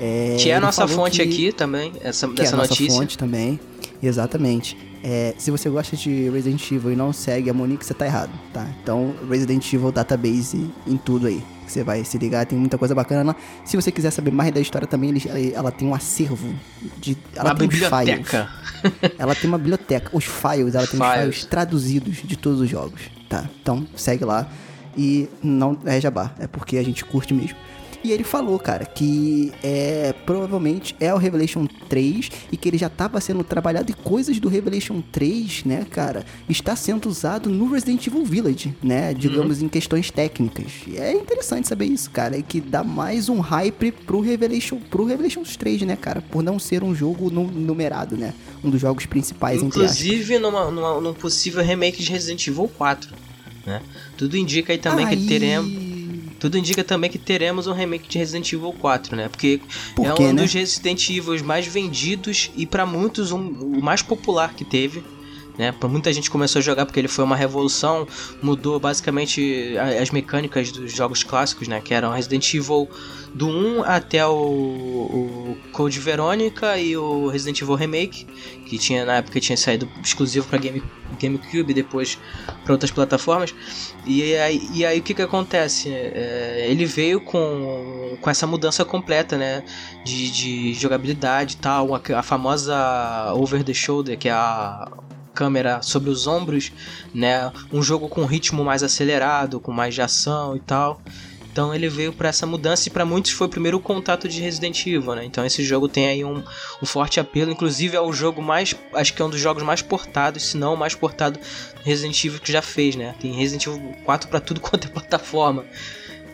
É, 0.00 0.36
que 0.40 0.50
é 0.50 0.56
a 0.56 0.60
nossa 0.60 0.88
fonte 0.88 1.16
que- 1.18 1.22
aqui 1.22 1.52
também, 1.52 1.92
essa, 2.00 2.26
que 2.26 2.34
dessa 2.34 2.52
é 2.52 2.54
a 2.54 2.56
nossa 2.56 2.70
notícia. 2.70 2.98
fonte 2.98 3.18
também. 3.18 3.60
Exatamente. 4.02 4.76
É, 5.04 5.34
se 5.38 5.50
você 5.50 5.68
gosta 5.70 5.96
de 5.96 6.28
Resident 6.30 6.70
Evil 6.70 6.92
e 6.92 6.96
não 6.96 7.12
segue 7.12 7.48
a 7.50 7.54
Monique, 7.54 7.84
você 7.84 7.94
tá 7.94 8.06
errado, 8.06 8.30
tá? 8.52 8.66
Então, 8.82 9.14
Resident 9.28 9.72
Evil 9.72 9.92
Database 9.92 10.70
em 10.86 10.96
tudo 10.96 11.26
aí. 11.26 11.42
Você 11.66 11.82
vai 11.82 12.04
se 12.04 12.18
ligar, 12.18 12.44
tem 12.44 12.58
muita 12.58 12.76
coisa 12.76 12.94
bacana 12.94 13.22
lá. 13.32 13.36
Se 13.64 13.76
você 13.76 13.90
quiser 13.90 14.10
saber 14.10 14.30
mais 14.30 14.52
da 14.52 14.60
história 14.60 14.86
também, 14.86 15.10
ele- 15.10 15.52
ela, 15.54 15.70
tem 15.72 15.88
um 15.88 15.94
acervo 15.94 16.52
de. 17.00 17.16
Ela 17.34 17.50
Uma 17.50 17.56
tem 17.58 17.68
os 17.68 17.74
files. 17.74 17.88
biblioteca. 17.90 18.48
Ela 19.18 19.34
tem 19.34 19.48
uma 19.48 19.58
biblioteca. 19.58 20.10
Os 20.12 20.24
files, 20.24 20.74
ela 20.74 20.86
tem 20.86 21.00
os 21.00 21.06
Files. 21.06 21.20
files 21.36 21.44
traduzidos 21.46 22.16
de 22.24 22.36
todos 22.36 22.60
os 22.60 22.68
jogos, 22.68 23.00
tá? 23.28 23.48
Então, 23.62 23.86
segue 23.96 24.24
lá. 24.24 24.46
E 24.96 25.28
não 25.42 25.78
é 25.86 25.98
jabá, 25.98 26.34
é 26.38 26.46
porque 26.46 26.76
a 26.76 26.82
gente 26.84 27.02
curte 27.04 27.32
mesmo. 27.32 27.56
E 28.04 28.10
ele 28.10 28.24
falou, 28.24 28.58
cara, 28.58 28.84
que 28.84 29.52
é 29.62 30.12
provavelmente 30.26 30.94
é 30.98 31.14
o 31.14 31.16
Revelation 31.18 31.66
3 31.88 32.30
e 32.50 32.56
que 32.56 32.68
ele 32.68 32.76
já 32.78 32.88
estava 32.88 33.20
sendo 33.20 33.44
trabalhado 33.44 33.90
e 33.90 33.94
coisas 33.94 34.40
do 34.40 34.48
Revelation 34.48 35.00
3, 35.12 35.64
né, 35.64 35.86
cara, 35.88 36.24
está 36.48 36.74
sendo 36.74 37.08
usado 37.08 37.48
no 37.48 37.70
Resident 37.70 38.04
Evil 38.06 38.24
Village, 38.24 38.74
né, 38.82 39.14
digamos 39.14 39.62
em 39.62 39.68
questões 39.68 40.10
técnicas. 40.10 40.66
E 40.86 40.96
é 40.96 41.12
interessante 41.12 41.68
saber 41.68 41.84
isso, 41.86 42.10
cara, 42.10 42.36
e 42.36 42.42
que 42.42 42.60
dá 42.60 42.82
mais 42.82 43.28
um 43.28 43.38
hype 43.40 43.92
pro 43.92 44.20
Revelation, 44.20 44.78
pro 44.90 45.04
Revelation 45.04 45.42
3, 45.44 45.82
né, 45.82 45.96
cara, 45.96 46.20
por 46.20 46.42
não 46.42 46.58
ser 46.58 46.82
um 46.82 46.94
jogo 46.94 47.30
nu- 47.30 47.50
numerado, 47.52 48.16
né, 48.16 48.34
um 48.64 48.70
dos 48.70 48.80
jogos 48.80 49.06
principais. 49.06 49.62
Inclusive 49.62 50.38
numa, 50.40 50.70
numa- 50.70 51.00
num 51.00 51.14
possível 51.14 51.62
remake 51.62 52.02
de 52.02 52.10
Resident 52.10 52.44
Evil 52.48 52.68
4. 52.76 53.14
Né? 53.64 53.80
Tudo 54.16 54.36
indica 54.36 54.72
aí 54.72 54.78
também 54.78 55.06
que 55.06 55.14
Aí- 55.14 55.26
teremos. 55.28 55.70
Tudo 56.42 56.58
indica 56.58 56.82
também 56.82 57.08
que 57.08 57.18
teremos 57.18 57.68
um 57.68 57.72
remake 57.72 58.08
de 58.08 58.18
Resident 58.18 58.52
Evil 58.52 58.72
4, 58.72 59.14
né? 59.14 59.28
Porque 59.28 59.60
Por 59.94 60.04
é 60.06 60.12
quê, 60.12 60.24
um 60.24 60.32
né? 60.32 60.42
dos 60.42 60.52
Resident 60.52 61.08
Evil 61.08 61.44
mais 61.44 61.68
vendidos 61.68 62.50
e 62.56 62.66
pra 62.66 62.84
muitos 62.84 63.30
um- 63.30 63.38
o 63.78 63.80
mais 63.80 64.02
popular 64.02 64.52
que 64.52 64.64
teve. 64.64 65.04
Né? 65.58 65.74
Muita 65.88 66.12
gente 66.12 66.30
começou 66.30 66.60
a 66.60 66.62
jogar 66.62 66.86
porque 66.86 66.98
ele 66.98 67.08
foi 67.08 67.24
uma 67.24 67.36
revolução, 67.36 68.06
mudou 68.42 68.80
basicamente 68.80 69.76
as 70.00 70.10
mecânicas 70.10 70.72
dos 70.72 70.92
jogos 70.92 71.22
clássicos, 71.22 71.68
né? 71.68 71.80
Que 71.80 71.92
eram 71.92 72.12
Resident 72.12 72.54
Evil 72.54 72.88
do 73.34 73.48
1 73.48 73.84
até 73.84 74.26
o, 74.26 74.32
o 74.32 75.56
Code 75.72 75.98
Veronica 75.98 76.78
e 76.78 76.96
o 76.96 77.28
Resident 77.28 77.60
Evil 77.60 77.74
Remake, 77.74 78.26
que 78.66 78.78
tinha 78.78 79.04
na 79.04 79.16
época 79.16 79.40
tinha 79.40 79.56
saído 79.56 79.88
exclusivo 80.02 80.46
para 80.46 80.58
Game, 80.58 80.82
GameCube 81.20 81.74
depois 81.74 82.18
para 82.64 82.72
outras 82.72 82.90
plataformas. 82.90 83.54
E 84.06 84.34
aí, 84.36 84.68
e 84.72 84.84
aí 84.84 84.98
o 84.98 85.02
que 85.02 85.14
que 85.14 85.22
acontece? 85.22 85.90
É, 85.90 86.66
ele 86.68 86.84
veio 86.84 87.20
com, 87.20 88.16
com 88.20 88.30
essa 88.30 88.46
mudança 88.46 88.84
completa, 88.84 89.36
né? 89.36 89.64
De, 90.04 90.30
de 90.30 90.74
jogabilidade 90.74 91.56
tal, 91.56 91.94
a, 91.94 92.00
a 92.16 92.22
famosa 92.22 93.32
over 93.34 93.62
the 93.62 93.74
shoulder, 93.74 94.18
que 94.18 94.28
é 94.28 94.32
a 94.32 94.88
câmera 95.34 95.82
sobre 95.82 96.10
os 96.10 96.26
ombros, 96.26 96.72
né? 97.14 97.52
Um 97.72 97.82
jogo 97.82 98.08
com 98.08 98.24
ritmo 98.24 98.64
mais 98.64 98.82
acelerado, 98.82 99.60
com 99.60 99.72
mais 99.72 99.94
de 99.94 100.02
ação 100.02 100.56
e 100.56 100.60
tal. 100.60 101.00
Então 101.52 101.74
ele 101.74 101.86
veio 101.86 102.14
para 102.14 102.30
essa 102.30 102.46
mudança 102.46 102.88
e 102.88 102.90
para 102.90 103.04
muitos 103.04 103.32
foi 103.32 103.46
o 103.46 103.50
primeiro 103.50 103.78
contato 103.78 104.26
de 104.26 104.40
Resident 104.40 104.86
Evil, 104.86 105.14
né? 105.14 105.22
Então 105.22 105.44
esse 105.44 105.62
jogo 105.62 105.86
tem 105.86 106.06
aí 106.06 106.24
um, 106.24 106.42
um, 106.82 106.86
forte 106.86 107.20
apelo, 107.20 107.52
inclusive 107.52 107.94
é 107.94 108.00
o 108.00 108.10
jogo 108.10 108.40
mais, 108.40 108.74
acho 108.94 109.12
que 109.12 109.20
é 109.20 109.24
um 109.24 109.28
dos 109.28 109.38
jogos 109.38 109.62
mais 109.62 109.82
portados, 109.82 110.44
se 110.44 110.56
não 110.56 110.72
o 110.72 110.76
mais 110.78 110.94
portado 110.94 111.38
Resident 111.84 112.24
Evil 112.24 112.40
que 112.40 112.50
já 112.50 112.62
fez, 112.62 112.96
né? 112.96 113.14
Tem 113.20 113.34
Resident 113.34 113.66
Evil 113.66 113.94
4 114.02 114.30
para 114.30 114.40
tudo 114.40 114.60
quanto 114.62 114.86
é 114.86 114.90
plataforma. 114.90 115.64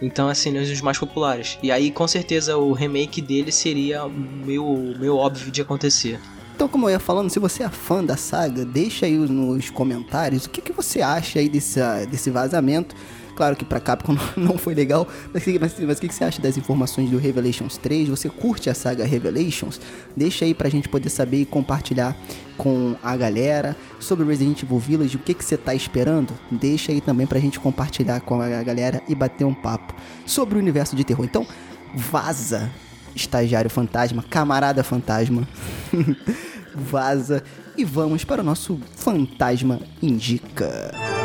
Então, 0.01 0.29
assim, 0.29 0.57
é 0.57 0.61
um 0.61 0.65
dos 0.65 0.81
mais 0.81 0.97
populares. 0.97 1.59
E 1.61 1.73
aí, 1.73 1.91
com 1.91 2.07
certeza, 2.07 2.57
o 2.57 2.73
remake 2.73 3.21
dele 3.21 3.51
seria 3.51 4.09
meio, 4.09 4.95
meio 4.97 5.17
óbvio 5.17 5.51
de 5.51 5.61
acontecer. 5.61 6.21
Então, 6.59 6.67
como 6.67 6.87
eu 6.87 6.91
ia 6.91 6.99
falando, 6.99 7.31
se 7.31 7.39
você 7.39 7.63
é 7.63 7.69
fã 7.69 8.05
da 8.05 8.17
saga, 8.17 8.65
deixa 8.65 9.07
aí 9.07 9.17
nos 9.17 9.71
comentários 9.71 10.47
o 10.47 10.51
que, 10.51 10.61
que 10.61 10.73
você 10.73 11.01
acha 11.01 11.39
aí 11.39 11.49
desse, 11.49 11.79
desse 12.11 12.31
vazamento. 12.31 12.97
Claro 13.37 13.55
que 13.55 13.65
pra 13.65 13.79
Capcom 13.79 14.17
não 14.37 14.59
foi 14.59 14.75
legal, 14.75 15.07
mas, 15.33 15.47
mas, 15.47 15.79
mas 15.79 15.99
o 15.99 16.01
que 16.01 16.13
você 16.13 16.25
acha 16.25 16.43
das 16.43 16.59
informações 16.59 17.11
do 17.11 17.17
Revelations 17.17 17.77
3? 17.77 18.09
Você 18.09 18.29
curte 18.29 18.69
a 18.69 18.75
saga 18.75 19.05
Revelations? 19.05 19.81
Deixa 20.17 20.45
aí 20.45 20.53
pra 20.53 20.69
gente 20.69 20.89
poder 20.89 21.11
saber 21.11 21.43
e 21.43 21.47
compartilhar 21.47 22.17
com 22.57 22.97
a 23.05 23.17
galera 23.17 23.77
sobre 24.01 24.27
Resident 24.27 24.61
Evil 24.65 24.81
Village, 24.81 25.15
o 25.15 25.21
que, 25.21 25.35
que 25.35 25.45
você 25.45 25.57
tá 25.57 25.77
esperando? 25.77 26.35
Deixa 26.51 26.91
aí 26.91 27.01
também 27.01 27.25
pra 27.25 27.39
gente 27.39 27.61
compartilhar 27.61 28.21
com 28.23 28.41
a 28.43 28.65
galera 28.65 29.01
e 29.09 29.15
bater 29.15 29.45
um 29.45 29.55
papo 29.55 29.95
sobre 30.27 30.57
o 30.57 30.59
universo 30.59 30.97
de 30.97 31.05
terror. 31.05 31.25
Então, 31.25 31.47
vaza, 31.95 32.69
estagiário 33.21 33.71
fantasma, 33.71 34.25
camarada 34.29 34.83
fantasma. 34.83 35.47
vaza 36.75 37.43
e 37.77 37.85
vamos 37.85 38.25
para 38.25 38.41
o 38.41 38.45
nosso 38.45 38.81
fantasma 38.95 39.81
indica. 40.01 41.18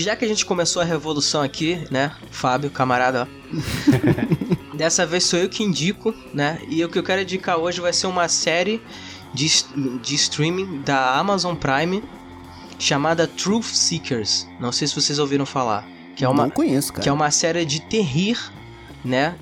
E 0.00 0.02
já 0.02 0.16
que 0.16 0.24
a 0.24 0.28
gente 0.28 0.46
começou 0.46 0.80
a 0.80 0.84
revolução 0.86 1.42
aqui, 1.42 1.86
né, 1.90 2.10
Fábio, 2.30 2.70
camarada, 2.70 3.28
dessa 4.72 5.04
vez 5.04 5.24
sou 5.24 5.38
eu 5.38 5.46
que 5.46 5.62
indico, 5.62 6.14
né? 6.32 6.58
E 6.70 6.82
o 6.82 6.88
que 6.88 6.98
eu 6.98 7.02
quero 7.02 7.20
indicar 7.20 7.58
hoje 7.58 7.82
vai 7.82 7.92
ser 7.92 8.06
uma 8.06 8.26
série 8.26 8.80
de, 9.34 9.46
de 10.00 10.14
streaming 10.14 10.80
da 10.80 11.18
Amazon 11.18 11.54
Prime 11.54 12.02
chamada 12.78 13.26
Truth 13.26 13.66
Seekers. 13.66 14.48
Não 14.58 14.72
sei 14.72 14.88
se 14.88 14.94
vocês 14.94 15.18
ouviram 15.18 15.44
falar. 15.44 15.86
Que 16.16 16.24
é 16.24 16.28
uma, 16.30 16.44
Não 16.44 16.50
conheço, 16.50 16.94
cara. 16.94 17.02
Que 17.02 17.08
é 17.10 17.12
uma 17.12 17.30
série 17.30 17.66
de 17.66 17.82
terrir, 17.82 18.38
né? 19.04 19.34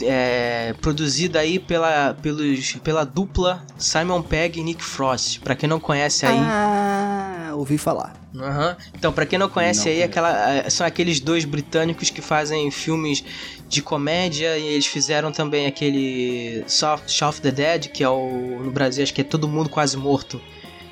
É, 0.00 0.74
produzida 0.80 1.40
aí 1.40 1.58
pela, 1.58 2.14
pelos, 2.14 2.76
pela 2.76 3.04
dupla 3.04 3.62
Simon 3.76 4.22
Pegg 4.22 4.58
e 4.58 4.62
Nick 4.62 4.82
Frost. 4.82 5.40
Pra 5.40 5.54
quem 5.54 5.68
não 5.68 5.78
conhece 5.78 6.24
aí. 6.24 6.38
Ah, 6.40 7.50
ouvi 7.52 7.76
falar. 7.76 8.17
Uhum. 8.34 8.76
Então, 8.94 9.12
pra 9.12 9.24
quem 9.24 9.38
não 9.38 9.48
conhece 9.48 9.86
não 9.86 9.92
aí, 9.92 10.02
aquela, 10.02 10.52
é, 10.52 10.70
são 10.70 10.86
aqueles 10.86 11.18
dois 11.18 11.44
britânicos 11.44 12.10
que 12.10 12.20
fazem 12.20 12.70
filmes 12.70 13.24
de 13.68 13.80
comédia 13.80 14.58
e 14.58 14.66
eles 14.66 14.86
fizeram 14.86 15.32
também 15.32 15.66
aquele 15.66 16.62
Soft, 16.66 17.08
Shaun 17.08 17.30
of 17.30 17.40
the 17.40 17.50
Dead, 17.50 17.88
que 17.88 18.04
é 18.04 18.08
o 18.08 18.60
no 18.62 18.70
Brasil 18.70 19.02
acho 19.02 19.14
que 19.14 19.22
é 19.22 19.24
Todo 19.24 19.48
Mundo 19.48 19.68
Quase 19.68 19.96
Morto. 19.96 20.40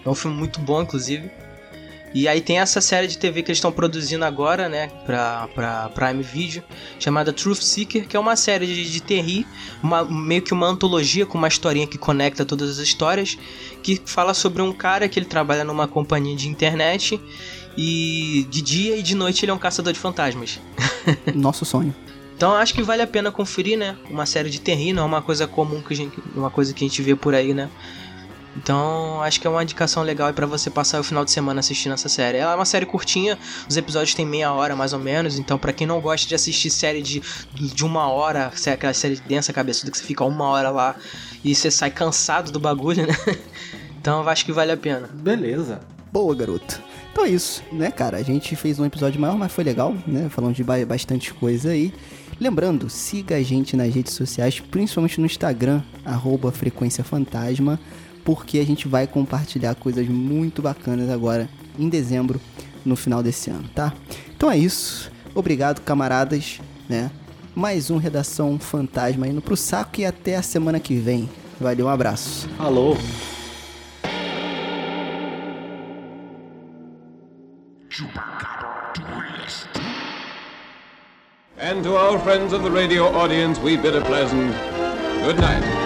É 0.05 0.09
um 0.09 0.15
filme 0.15 0.37
muito 0.37 0.61
bom, 0.61 0.83
inclusive. 0.83 1.31
E 2.17 2.27
aí 2.27 2.41
tem 2.41 2.61
essa 2.61 2.81
série 2.81 3.07
de 3.07 3.19
TV 3.19 3.43
que 3.43 3.51
eles 3.51 3.59
estão 3.59 3.71
produzindo 3.71 4.25
agora, 4.25 4.71
né, 4.71 4.87
pra, 5.05 5.51
pra 5.55 5.91
Prime 5.91 6.23
Video, 6.23 6.65
chamada 6.99 7.31
Truth 7.31 7.61
Seeker, 7.61 8.09
que 8.09 8.17
é 8.17 8.19
uma 8.19 8.35
série 8.37 8.67
de, 8.67 8.91
de 8.91 9.03
terri, 9.03 9.47
uma, 9.83 10.03
meio 10.03 10.41
que 10.41 10.55
uma 10.55 10.67
antologia 10.67 11.27
com 11.27 11.37
uma 11.37 11.47
historinha 11.47 11.87
que 11.87 11.99
conecta 11.99 12.43
todas 12.43 12.71
as 12.71 12.79
histórias, 12.79 13.37
que 13.83 14.01
fala 14.07 14.33
sobre 14.33 14.63
um 14.63 14.73
cara 14.73 15.11
que 15.11 15.19
ele 15.19 15.27
trabalha 15.27 15.63
numa 15.63 15.87
companhia 15.87 16.35
de 16.35 16.49
internet 16.49 17.21
e 17.77 18.47
de 18.49 18.63
dia 18.63 18.97
e 18.97 19.03
de 19.03 19.15
noite 19.15 19.45
ele 19.45 19.53
é 19.53 19.55
um 19.55 19.59
caçador 19.59 19.93
de 19.93 19.99
fantasmas. 19.99 20.59
Nosso 21.35 21.67
sonho. 21.67 21.95
Então 22.35 22.55
acho 22.55 22.73
que 22.73 22.83
vale 22.83 23.03
a 23.03 23.07
pena 23.07 23.31
conferir, 23.31 23.77
né? 23.77 23.95
Uma 24.09 24.25
série 24.25 24.49
de 24.49 24.59
terri, 24.59 24.91
não 24.91 25.03
é 25.03 25.07
uma 25.07 25.21
coisa 25.21 25.47
comum 25.47 25.83
que 25.83 25.93
a 25.93 25.97
gente, 25.97 26.19
uma 26.35 26.51
coisa 26.51 26.73
que 26.73 26.83
a 26.83 26.89
gente 26.89 27.03
vê 27.03 27.15
por 27.15 27.35
aí, 27.35 27.53
né? 27.53 27.69
Então, 28.57 29.21
acho 29.23 29.41
que 29.41 29.47
é 29.47 29.51
uma 29.51 29.63
indicação 29.63 30.03
legal 30.03 30.33
para 30.33 30.47
você 30.47 30.71
passar 30.71 30.99
o 30.99 31.05
final 31.05 31.25
de 31.25 31.31
semana 31.31 31.61
assistindo 31.61 31.93
essa 31.93 32.09
série. 32.09 32.39
Ela 32.39 32.53
é 32.53 32.55
uma 32.55 32.65
série 32.65 32.87
curtinha, 32.87 33.39
os 33.69 33.77
episódios 33.77 34.15
têm 34.15 34.25
meia 34.25 34.53
hora 34.53 34.75
mais 34.75 34.93
ou 34.93 34.99
menos, 34.99 35.39
então 35.39 35.59
para 35.59 35.73
quem 35.73 35.87
não 35.87 36.01
gosta 36.01 36.27
de 36.27 36.35
assistir 36.35 36.71
série 36.71 37.03
de, 37.03 37.23
de 37.55 37.85
uma 37.85 38.09
hora, 38.09 38.51
aquela 38.73 38.95
série 38.95 39.17
densa 39.17 39.53
cabeçuda 39.53 39.91
que 39.91 39.99
você 39.99 40.05
fica 40.05 40.25
uma 40.25 40.49
hora 40.49 40.71
lá 40.71 40.97
e 41.45 41.55
você 41.55 41.71
sai 41.71 41.91
cansado 41.91 42.51
do 42.51 42.59
bagulho, 42.59 43.07
né? 43.07 43.15
Então, 43.99 44.23
eu 44.23 44.29
acho 44.29 44.45
que 44.45 44.53
vale 44.53 44.71
a 44.71 44.77
pena. 44.77 45.11
Beleza. 45.13 45.81
Boa, 46.13 46.33
garoto. 46.33 46.81
Então 47.11 47.25
é 47.25 47.29
isso, 47.29 47.61
né, 47.73 47.91
cara? 47.91 48.19
A 48.19 48.23
gente 48.23 48.55
fez 48.55 48.79
um 48.79 48.85
episódio 48.85 49.21
maior, 49.21 49.37
mas 49.37 49.51
foi 49.51 49.65
legal, 49.65 49.97
né? 50.07 50.29
Falando 50.29 50.55
de 50.55 50.63
bastante 50.63 51.35
coisa 51.35 51.71
aí. 51.71 51.93
Lembrando, 52.39 52.89
siga 52.89 53.35
a 53.35 53.43
gente 53.43 53.77
nas 53.77 53.93
redes 53.93 54.13
sociais, 54.13 54.61
principalmente 54.61 55.19
no 55.19 55.27
Instagram, 55.27 55.83
arroba 56.05 56.53
Frequência 56.53 57.03
Fantasma 57.03 57.81
porque 58.27 58.59
a 58.59 58.67
gente 58.67 58.89
vai 58.89 59.07
compartilhar 59.07 59.77
coisas 59.77 60.09
muito 60.09 60.61
bacanas 60.61 61.09
agora 61.09 61.49
em 61.79 61.89
dezembro, 61.89 62.41
no 62.85 62.97
final 62.97 63.23
desse 63.23 63.51
ano, 63.51 63.69
tá? 63.73 63.95
Então 64.37 64.51
é 64.51 64.59
isso. 64.59 65.13
Obrigado, 65.33 65.81
camaradas, 65.83 66.61
né? 66.89 67.09
Mais 67.55 67.89
um 67.89 67.99
Redação 67.99 68.59
Fantasma 68.59 69.29
indo 69.29 69.41
pro 69.41 69.57
saco 69.57 70.01
e 70.01 70.05
até 70.05 70.35
a 70.35 70.43
semana 70.43 70.81
que 70.81 70.97
vem. 70.97 71.31
Valeu, 71.61 71.87
um 71.87 71.89
abraço. 71.89 72.49
Alô. 72.59 72.97
And 81.59 81.83
to 81.85 81.97
our 81.97 82.19
friends 82.19 82.53
of 82.53 82.63
the 82.63 82.71
radio 82.71 83.05
audience, 83.05 83.61
we 83.61 83.77
bid 83.77 83.97
a 83.97 84.01
pleasant 84.03 84.53
good 85.23 85.39
night. 85.39 85.86